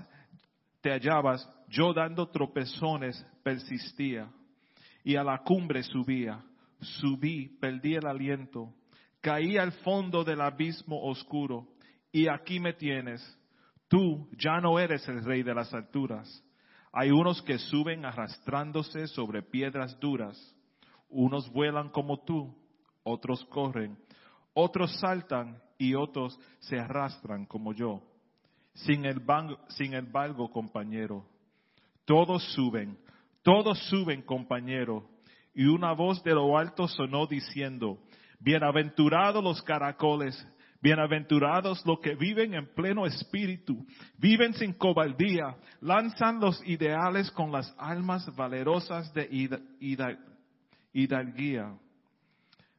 te 0.80 0.90
hallabas, 0.90 1.48
yo 1.68 1.92
dando 1.92 2.28
tropezones 2.30 3.24
persistía 3.44 4.28
y 5.04 5.14
a 5.14 5.22
la 5.22 5.38
cumbre 5.44 5.84
subía. 5.84 6.42
Subí, 6.80 7.56
perdí 7.60 7.94
el 7.94 8.06
aliento, 8.06 8.74
caí 9.20 9.56
al 9.56 9.70
fondo 9.84 10.24
del 10.24 10.40
abismo 10.40 11.00
oscuro 11.04 11.68
y 12.10 12.26
aquí 12.26 12.58
me 12.58 12.72
tienes 12.72 13.22
Tú 13.90 14.28
ya 14.38 14.60
no 14.60 14.78
eres 14.78 15.06
el 15.08 15.24
rey 15.24 15.42
de 15.42 15.52
las 15.52 15.74
alturas. 15.74 16.44
Hay 16.92 17.10
unos 17.10 17.42
que 17.42 17.58
suben 17.58 18.04
arrastrándose 18.04 19.08
sobre 19.08 19.42
piedras 19.42 19.98
duras. 19.98 20.38
Unos 21.10 21.50
vuelan 21.52 21.90
como 21.90 22.20
tú, 22.24 22.54
otros 23.02 23.44
corren, 23.46 23.98
otros 24.54 24.98
saltan 25.00 25.60
y 25.76 25.94
otros 25.94 26.38
se 26.60 26.78
arrastran 26.78 27.46
como 27.46 27.72
yo. 27.72 28.02
Sin, 28.74 29.04
sin 29.68 29.94
embargo, 29.94 30.50
compañero, 30.50 31.26
todos 32.04 32.42
suben, 32.54 32.98
todos 33.42 33.78
suben, 33.88 34.22
compañero. 34.22 35.08
Y 35.52 35.66
una 35.66 35.92
voz 35.92 36.22
de 36.22 36.32
lo 36.32 36.56
alto 36.56 36.86
sonó 36.86 37.26
diciendo, 37.26 37.98
bienaventurados 38.38 39.42
los 39.42 39.60
caracoles 39.62 40.46
Bienaventurados 40.82 41.84
los 41.84 42.00
que 42.00 42.14
viven 42.14 42.54
en 42.54 42.66
pleno 42.74 43.04
espíritu, 43.04 43.84
viven 44.16 44.54
sin 44.54 44.72
cobardía, 44.72 45.54
lanzan 45.82 46.40
los 46.40 46.66
ideales 46.66 47.30
con 47.32 47.52
las 47.52 47.74
almas 47.76 48.34
valerosas 48.34 49.12
de 49.12 49.28
hidalguía. 50.92 51.76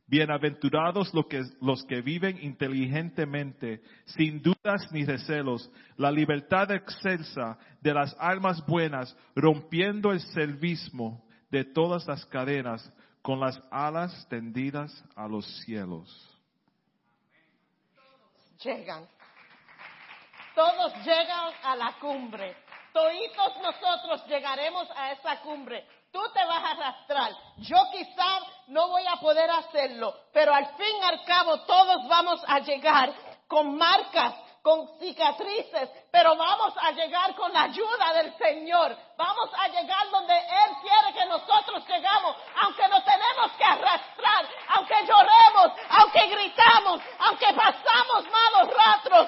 Bienaventurados 0.08 1.14
los 1.14 1.26
que, 1.28 1.42
los 1.62 1.86
que 1.86 2.02
viven 2.02 2.38
inteligentemente, 2.44 3.82
sin 4.06 4.42
dudas 4.42 4.92
ni 4.92 5.06
recelos, 5.06 5.72
la 5.96 6.12
libertad 6.12 6.70
excelsa 6.72 7.58
de 7.80 7.94
las 7.94 8.16
almas 8.20 8.66
buenas, 8.66 9.16
rompiendo 9.36 10.12
el 10.12 10.20
servismo 10.20 11.24
de 11.50 11.64
todas 11.64 12.06
las 12.08 12.26
cadenas, 12.26 12.92
con 13.22 13.40
las 13.40 13.62
alas 13.72 14.28
tendidas 14.28 14.92
a 15.16 15.28
los 15.28 15.46
cielos 15.62 16.32
llegan. 18.64 19.08
Todos 20.56 20.94
llegan 21.04 21.54
a 21.64 21.76
la 21.76 21.94
cumbre. 22.00 22.56
Todos 22.94 23.58
nosotros 23.62 24.26
llegaremos 24.28 24.90
a 24.96 25.14
esa 25.14 25.40
cumbre. 25.42 25.88
Tú 26.12 26.22
te 26.34 26.46
vas 26.46 26.64
a 26.64 26.72
arrastrar. 26.72 27.32
Yo 27.58 27.78
quizás 27.92 28.44
no 28.68 28.90
voy 28.90 29.04
a 29.08 29.16
poder 29.18 29.50
hacerlo, 29.50 30.14
pero 30.34 30.54
al 30.54 30.66
fin 30.76 30.96
y 31.00 31.04
al 31.04 31.24
cabo 31.24 31.62
todos 31.62 32.08
vamos 32.08 32.42
a 32.48 32.60
llegar 32.60 33.14
con 33.48 33.78
marcas 33.78 34.34
con 34.62 34.88
cicatrices, 35.00 35.90
pero 36.12 36.36
vamos 36.36 36.74
a 36.80 36.92
llegar 36.92 37.34
con 37.36 37.52
la 37.52 37.64
ayuda 37.64 38.14
del 38.14 38.38
Señor. 38.38 38.96
Vamos 39.18 39.50
a 39.58 39.68
llegar 39.70 40.10
donde 40.12 40.38
Él 40.38 40.72
quiere 40.82 41.14
que 41.14 41.26
nosotros 41.26 41.84
llegamos, 41.88 42.36
aunque 42.62 42.88
nos 42.88 43.04
tenemos 43.04 43.52
que 43.58 43.64
arrastrar, 43.64 44.46
aunque 44.70 44.96
lloremos, 45.08 45.72
aunque 45.90 46.28
gritamos, 46.28 47.02
aunque 47.20 47.54
pasamos 47.54 48.26
malos 48.30 48.74
ratos. 48.76 49.28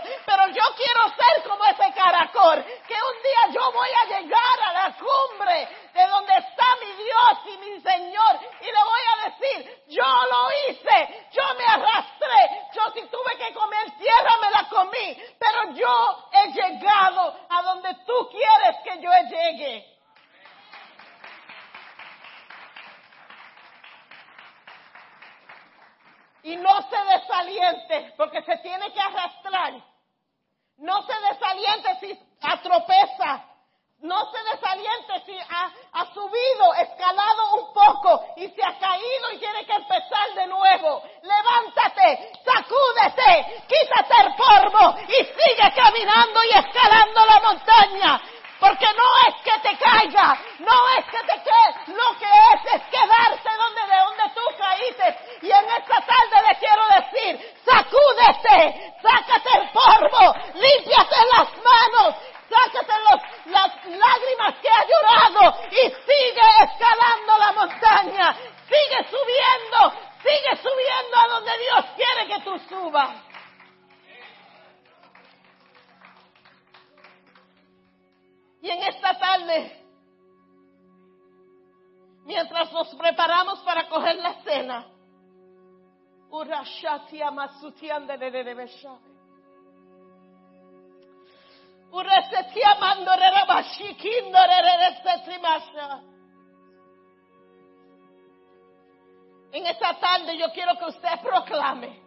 En 99.52 99.66
esta 99.68 100.00
tarde 100.00 100.38
yo 100.38 100.52
quiero 100.52 100.78
que 100.78 100.86
usted 100.86 101.20
proclame, 101.22 102.02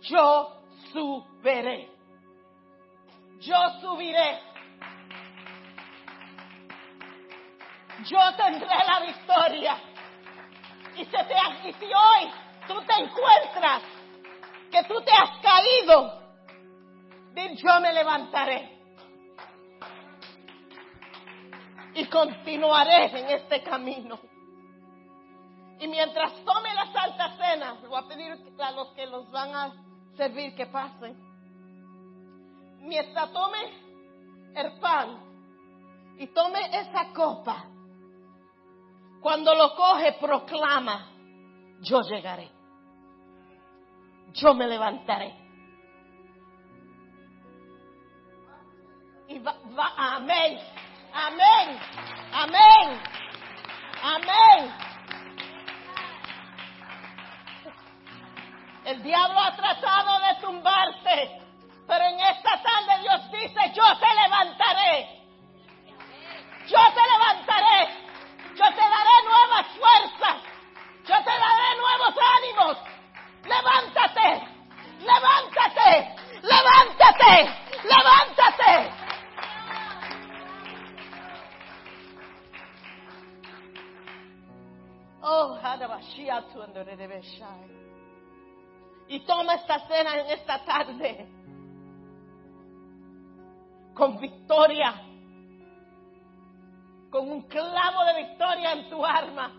yo 0.00 0.62
subiré, 0.92 1.90
yo 3.40 3.56
subiré. 3.80 4.48
yo 8.04 8.18
tendré 8.36 8.68
la 8.86 9.00
victoria. 9.00 9.76
Y, 10.96 11.04
se 11.04 11.24
te, 11.24 11.68
y 11.68 11.72
si 11.74 11.84
hoy 11.86 12.30
tú 12.66 12.80
te 12.82 12.94
encuentras 12.94 13.82
que 14.70 14.84
tú 14.84 14.94
te 15.02 15.12
has 15.12 15.38
caído, 15.40 16.20
di 17.34 17.56
yo 17.56 17.80
me 17.80 17.92
levantaré. 17.92 18.78
Y 21.94 22.04
continuaré 22.06 23.06
en 23.18 23.30
este 23.30 23.62
camino. 23.62 24.18
Y 25.80 25.86
mientras 25.88 26.32
tome 26.44 26.74
la 26.74 26.92
Santa 26.92 27.36
Cena, 27.36 27.76
le 27.80 27.88
voy 27.88 27.98
a 27.98 28.06
pedir 28.06 28.36
a 28.58 28.70
los 28.72 28.88
que 28.94 29.06
los 29.06 29.30
van 29.30 29.54
a 29.54 29.72
servir 30.16 30.54
que 30.54 30.66
pasen. 30.66 31.16
Mientras 32.80 33.32
tome 33.32 33.58
el 34.54 34.78
pan 34.80 36.16
y 36.18 36.26
tome 36.28 36.58
esa 36.78 37.12
copa, 37.12 37.64
cuando 39.20 39.54
lo 39.54 39.74
coge, 39.74 40.12
proclama, 40.20 41.10
yo 41.80 42.00
llegaré. 42.02 42.57
Yo 44.34 44.54
me 44.54 44.66
levantaré. 44.66 45.34
Y 49.28 49.38
va, 49.40 49.54
amén, 49.96 50.58
amén, 51.12 51.78
amén, 52.32 53.00
amén. 54.02 54.74
El 58.84 59.02
diablo 59.02 59.38
ha 59.38 59.54
tratado 59.54 60.18
de 60.20 60.40
tumbarte, 60.40 61.42
pero 61.86 62.04
en 62.04 62.20
esta 62.20 62.62
tarde 62.62 63.02
Dios 63.02 63.30
dice, 63.32 63.72
yo 63.74 63.84
te 63.98 64.14
levantaré. 64.14 65.18
Yo 66.68 66.78
te 66.94 67.00
levantaré. 67.00 68.08
Yo 68.54 68.64
te 68.64 68.80
daré 68.80 69.16
nuevas 69.24 69.66
fuerzas. 69.68 70.36
Yo 71.06 71.16
te 71.22 71.30
daré 71.30 71.76
nuevos 71.76 72.14
ánimos. 72.36 72.97
Levántate. 73.48 74.28
Levántate. 75.00 75.90
Levántate. 76.42 77.34
Levántate. 77.84 78.72
Oh, 85.20 85.58
y 89.08 89.20
toma 89.20 89.54
esta 89.54 89.78
cena 89.86 90.16
en 90.20 90.30
esta 90.30 90.64
tarde 90.64 91.28
con 93.94 94.18
victoria 94.18 95.08
con 97.10 97.30
un 97.30 97.42
clavo 97.42 98.04
de 98.04 98.22
victoria 98.22 98.72
en 98.72 98.90
tu 98.90 99.04
arma, 99.04 99.50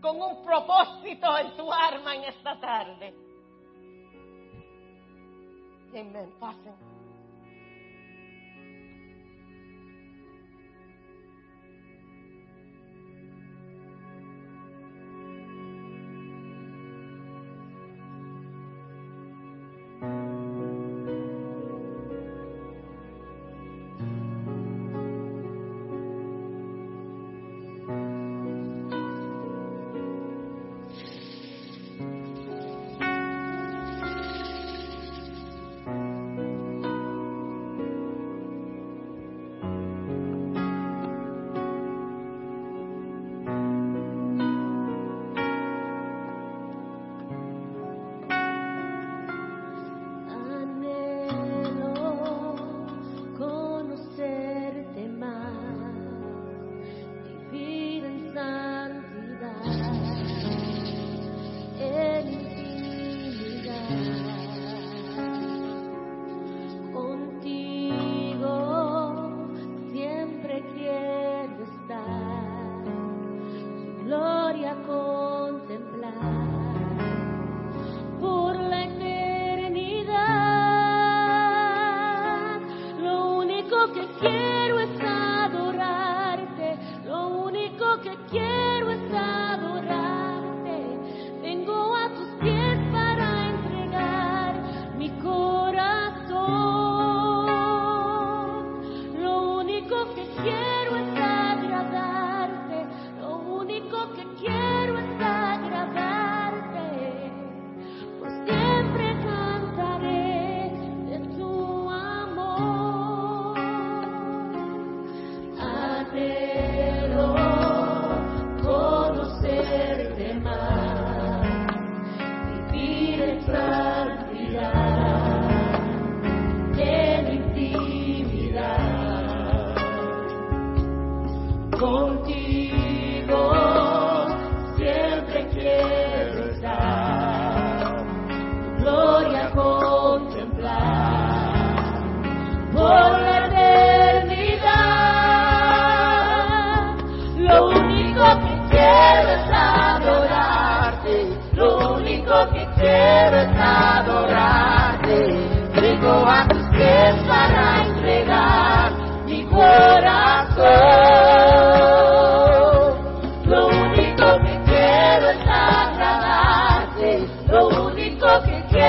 con 0.00 0.20
un 0.20 0.44
propósito 0.44 1.38
en 1.38 1.56
tu 1.56 1.72
arma 1.72 2.14
en 2.14 2.24
esta 2.24 2.58
tarde. 2.60 3.14
Amén. 5.90 6.32
Pasen. 6.38 6.89
Quiero 74.52 75.58
es 75.68 76.49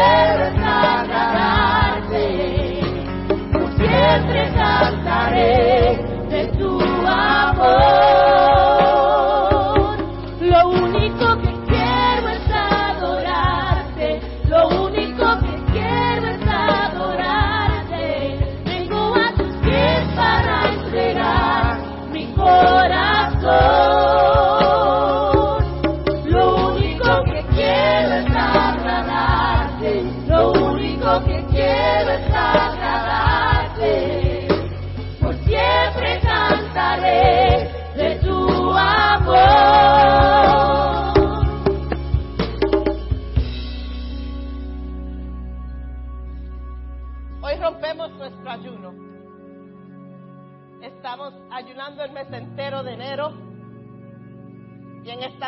que 0.02 0.61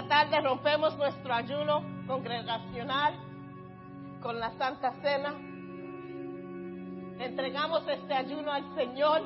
tarde 0.07 0.41
rompemos 0.41 0.95
nuestro 0.97 1.33
ayuno 1.33 1.83
congregacional 2.07 3.15
con 4.21 4.39
la 4.39 4.51
Santa 4.57 4.93
Cena. 5.01 5.33
Entregamos 7.19 7.87
este 7.87 8.13
ayuno 8.13 8.51
al 8.51 8.75
Señor. 8.75 9.21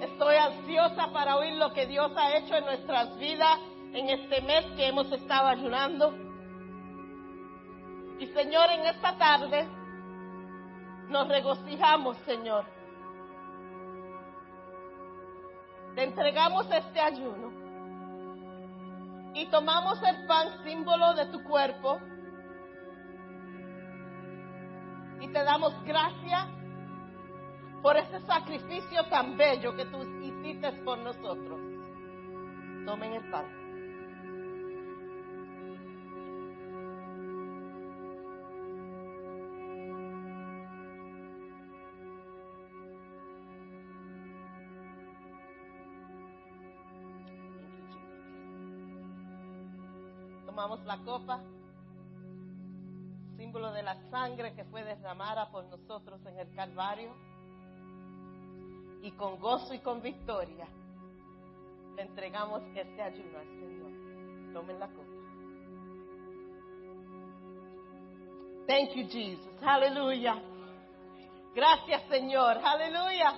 Estoy 0.00 0.36
ansiosa 0.36 1.12
para 1.12 1.36
oír 1.36 1.54
lo 1.54 1.72
que 1.72 1.86
Dios 1.86 2.12
ha 2.16 2.36
hecho 2.36 2.56
en 2.56 2.64
nuestras 2.64 3.16
vidas 3.18 3.58
en 3.92 4.08
este 4.08 4.40
mes 4.42 4.64
que 4.76 4.86
hemos 4.86 5.10
estado 5.12 5.48
ayunando. 5.48 6.14
Y 8.18 8.26
Señor, 8.28 8.70
en 8.70 8.86
esta 8.86 9.16
tarde 9.16 9.66
nos 11.08 11.28
regocijamos, 11.28 12.16
Señor. 12.18 12.64
Te 15.94 16.04
entregamos 16.04 16.66
este 16.70 17.00
ayuno 17.00 17.51
y 19.34 19.46
tomamos 19.46 20.02
el 20.02 20.26
pan 20.26 20.62
símbolo 20.64 21.14
de 21.14 21.26
tu 21.26 21.42
cuerpo 21.44 21.98
y 25.20 25.28
te 25.28 25.44
damos 25.44 25.72
gracias 25.84 26.48
por 27.80 27.96
ese 27.96 28.20
sacrificio 28.26 29.04
tan 29.08 29.36
bello 29.36 29.74
que 29.74 29.84
tú 29.86 30.02
hiciste 30.20 30.72
por 30.84 30.98
nosotros. 30.98 31.60
Tomen 32.84 33.12
el 33.14 33.30
pan. 33.30 33.61
Tomamos 50.62 50.86
la 50.86 50.98
copa, 50.98 51.40
símbolo 53.36 53.72
de 53.72 53.82
la 53.82 53.96
sangre 54.10 54.54
que 54.54 54.62
fue 54.66 54.84
derramada 54.84 55.50
por 55.50 55.64
nosotros 55.64 56.24
en 56.24 56.38
el 56.38 56.54
Calvario. 56.54 57.12
Y 59.02 59.10
con 59.10 59.40
gozo 59.40 59.74
y 59.74 59.80
con 59.80 60.00
victoria 60.00 60.68
le 61.96 62.02
entregamos 62.02 62.62
este 62.76 63.02
ayuno 63.02 63.38
al 63.40 63.48
Señor. 63.48 64.52
Tomen 64.52 64.78
la 64.78 64.86
copa. 64.86 65.02
Thank 68.68 68.90
you, 68.94 69.08
Jesus. 69.08 69.62
Aleluya. 69.64 70.40
Gracias, 71.56 72.04
Señor. 72.08 72.58
Aleluya. 72.58 73.34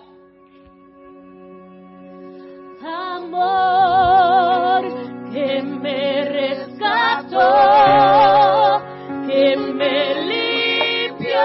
amor 2.84 4.23
me 5.64 6.24
rescató, 6.24 7.40
que 9.26 9.56
me 9.56 10.14
limpió, 10.30 11.40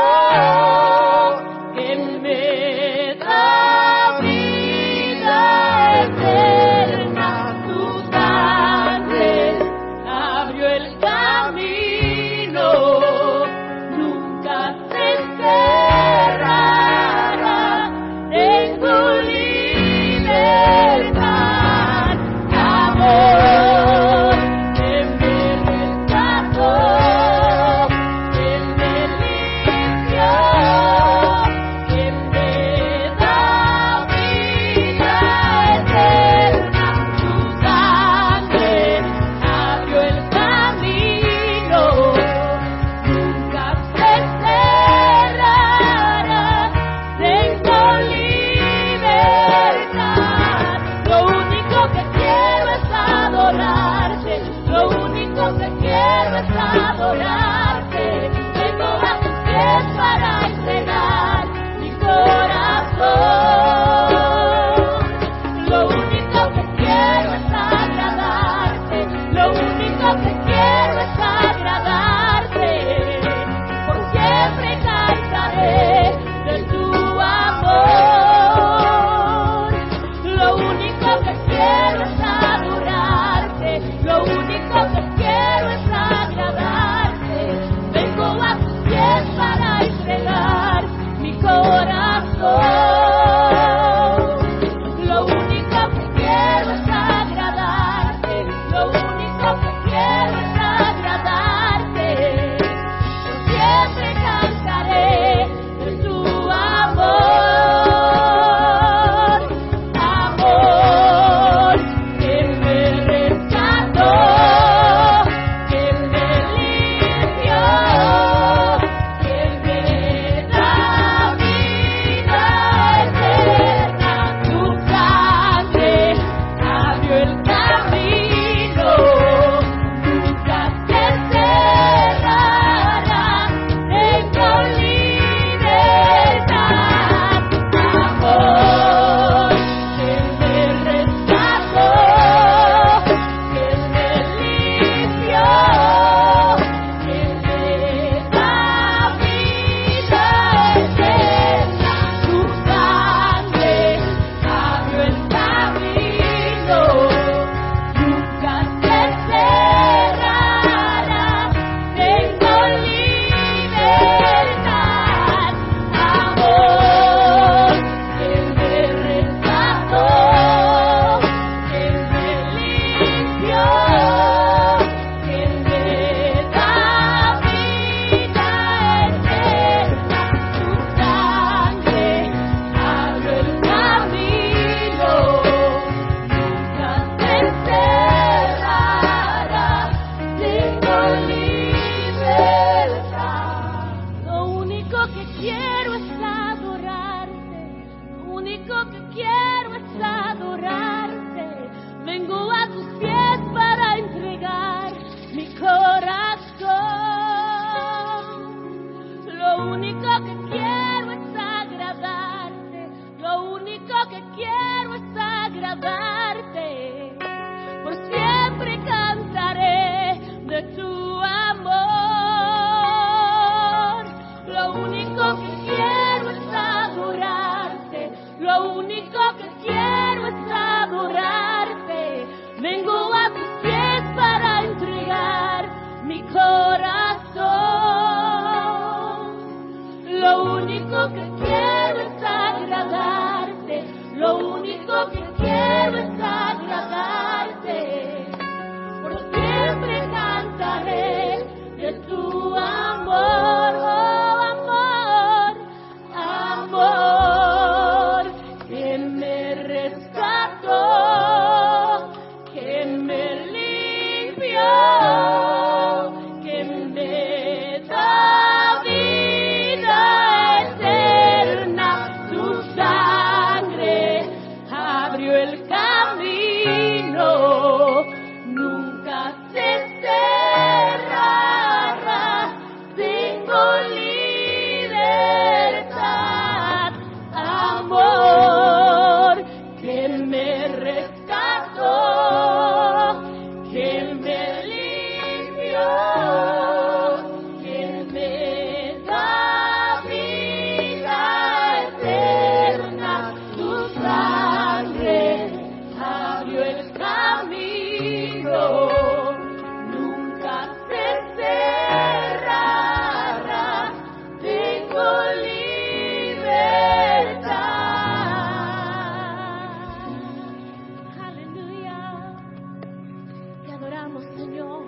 adoramos, 324.10 324.26
Señor. 324.36 324.84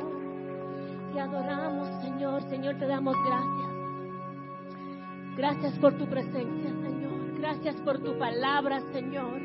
Te 1.14 1.20
adoramos, 1.20 2.02
Señor. 2.02 2.42
Señor, 2.44 2.76
te 2.76 2.88
damos 2.88 3.16
gracias. 3.24 3.72
Gracias 5.38 5.80
por 5.80 5.98
tu 5.98 6.08
presencia, 6.08 6.70
Señor. 6.70 7.40
Gracias 7.40 7.76
por 7.78 8.00
tu 8.00 8.18
palabra, 8.18 8.82
Señor. 8.92 9.40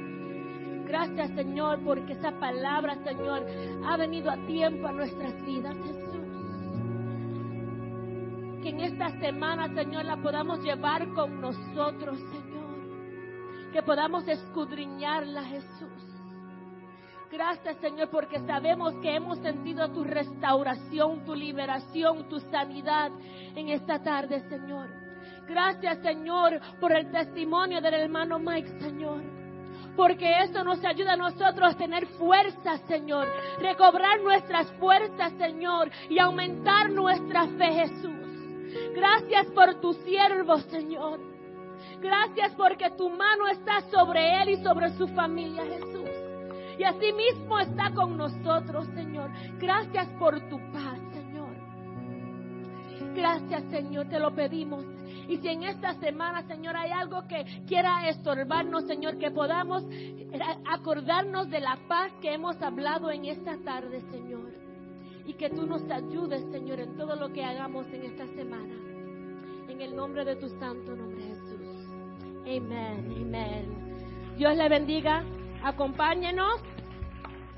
Gracias, 0.87 1.31
Señor, 1.33 1.81
porque 1.85 2.13
esa 2.13 2.33
palabra, 2.39 2.97
Señor, 3.05 3.45
ha 3.87 3.97
venido 3.97 4.31
a 4.31 4.37
tiempo 4.47 4.87
a 4.87 4.93
nuestras 4.93 5.35
vidas, 5.45 5.77
Jesús. 5.77 6.27
Que 8.63 8.69
en 8.71 8.81
esta 8.81 9.11
semana, 9.21 9.69
Señor, 9.75 10.05
la 10.05 10.17
podamos 10.17 10.63
llevar 10.63 11.09
con 11.13 11.41
nosotros, 11.41 12.19
Señor. 12.19 13.73
Que 13.73 13.83
podamos 13.83 14.27
escudriñarla, 14.29 15.43
Jesús. 15.45 16.06
Gracias, 17.31 17.77
Señor, 17.79 18.09
porque 18.09 18.39
sabemos 18.41 18.95
que 19.03 19.15
hemos 19.15 19.39
sentido 19.39 19.89
tu 19.91 20.05
restauración, 20.05 21.25
tu 21.25 21.35
liberación, 21.35 22.29
tu 22.29 22.39
sanidad 22.41 23.11
en 23.55 23.69
esta 23.69 24.03
tarde, 24.03 24.41
Señor. 24.49 24.89
Gracias, 25.47 25.99
Señor, 26.03 26.61
por 26.81 26.93
el 26.93 27.11
testimonio 27.11 27.81
del 27.81 27.95
hermano 27.95 28.39
Mike, 28.39 28.81
Señor. 28.81 29.23
Porque 29.97 30.31
eso 30.43 30.63
nos 30.63 30.85
ayuda 30.85 31.15
a 31.15 31.17
nosotros 31.17 31.75
a 31.75 31.77
tener 31.77 32.07
fuerzas, 32.19 32.81
Señor. 32.87 33.27
Recobrar 33.59 34.21
nuestras 34.21 34.71
fuerzas, 34.73 35.33
Señor. 35.39 35.91
Y 36.11 36.19
aumentar 36.19 36.91
nuestra 36.91 37.47
fe, 37.47 37.73
Jesús. 37.73 38.27
Gracias 38.95 39.47
por 39.53 39.81
tu 39.81 39.95
siervo, 39.95 40.59
Señor. 40.59 41.19
Gracias 42.01 42.53
porque 42.57 42.91
tu 42.91 43.09
mano 43.09 43.49
está 43.49 43.81
sobre 43.91 44.43
él 44.43 44.51
y 44.51 44.63
sobre 44.63 44.91
su 44.91 45.09
familia, 45.09 45.65
Jesús. 45.65 45.96
Y 46.79 46.85
así 46.85 47.13
mismo 47.13 47.59
está 47.59 47.91
con 47.93 48.17
nosotros, 48.17 48.87
Señor. 48.95 49.31
Gracias 49.59 50.09
por 50.19 50.39
tu 50.49 50.59
paz, 50.73 50.99
Señor. 51.13 51.57
Gracias, 53.15 53.65
Señor, 53.71 54.09
te 54.09 54.21
lo 54.21 54.35
pedimos. 54.35 54.85
Y 55.29 55.39
si 55.39 55.49
en 55.49 55.63
esta 55.63 55.95
semana, 55.95 56.43
Señor, 56.47 56.77
hay 56.77 56.91
algo 56.91 57.27
que 57.27 57.63
quiera 57.67 58.09
estorbarnos, 58.09 58.85
Señor, 58.85 59.19
que 59.19 59.31
podamos 59.31 59.85
acordarnos 60.67 61.49
de 61.49 61.61
la 61.61 61.79
paz 61.89 62.13
que 62.21 62.35
hemos 62.35 62.61
hablado 62.61 63.11
en 63.11 63.25
esta 63.25 63.57
tarde, 63.65 64.03
Señor. 64.11 64.53
Y 65.27 65.33
que 65.33 65.51
tú 65.51 65.67
nos 65.67 65.83
ayudes, 65.91 66.45
Señor, 66.53 66.79
en 66.81 66.97
todo 66.97 67.17
lo 67.17 67.33
que 67.33 67.43
hagamos 67.43 67.87
en 67.93 68.05
esta 68.05 68.27
semana. 68.29 68.75
En 69.69 69.81
el 69.81 69.97
nombre 69.97 70.25
de 70.25 70.37
tu 70.37 70.49
santo 70.49 70.95
nombre, 70.95 71.25
Jesús. 71.25 71.89
Amén, 72.43 73.15
amén. 73.19 74.37
Dios 74.37 74.57
le 74.57 74.69
bendiga. 74.69 75.25
Acompáñenos 75.67 76.61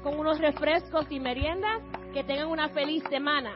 con 0.03 0.19
unos 0.19 0.39
refrescos 0.39 1.05
y 1.11 1.21
meriendas. 1.21 1.83
Que 2.15 2.25
tengan 2.25 2.49
una 2.49 2.71
feliz 2.71 3.05
semana. 3.11 3.53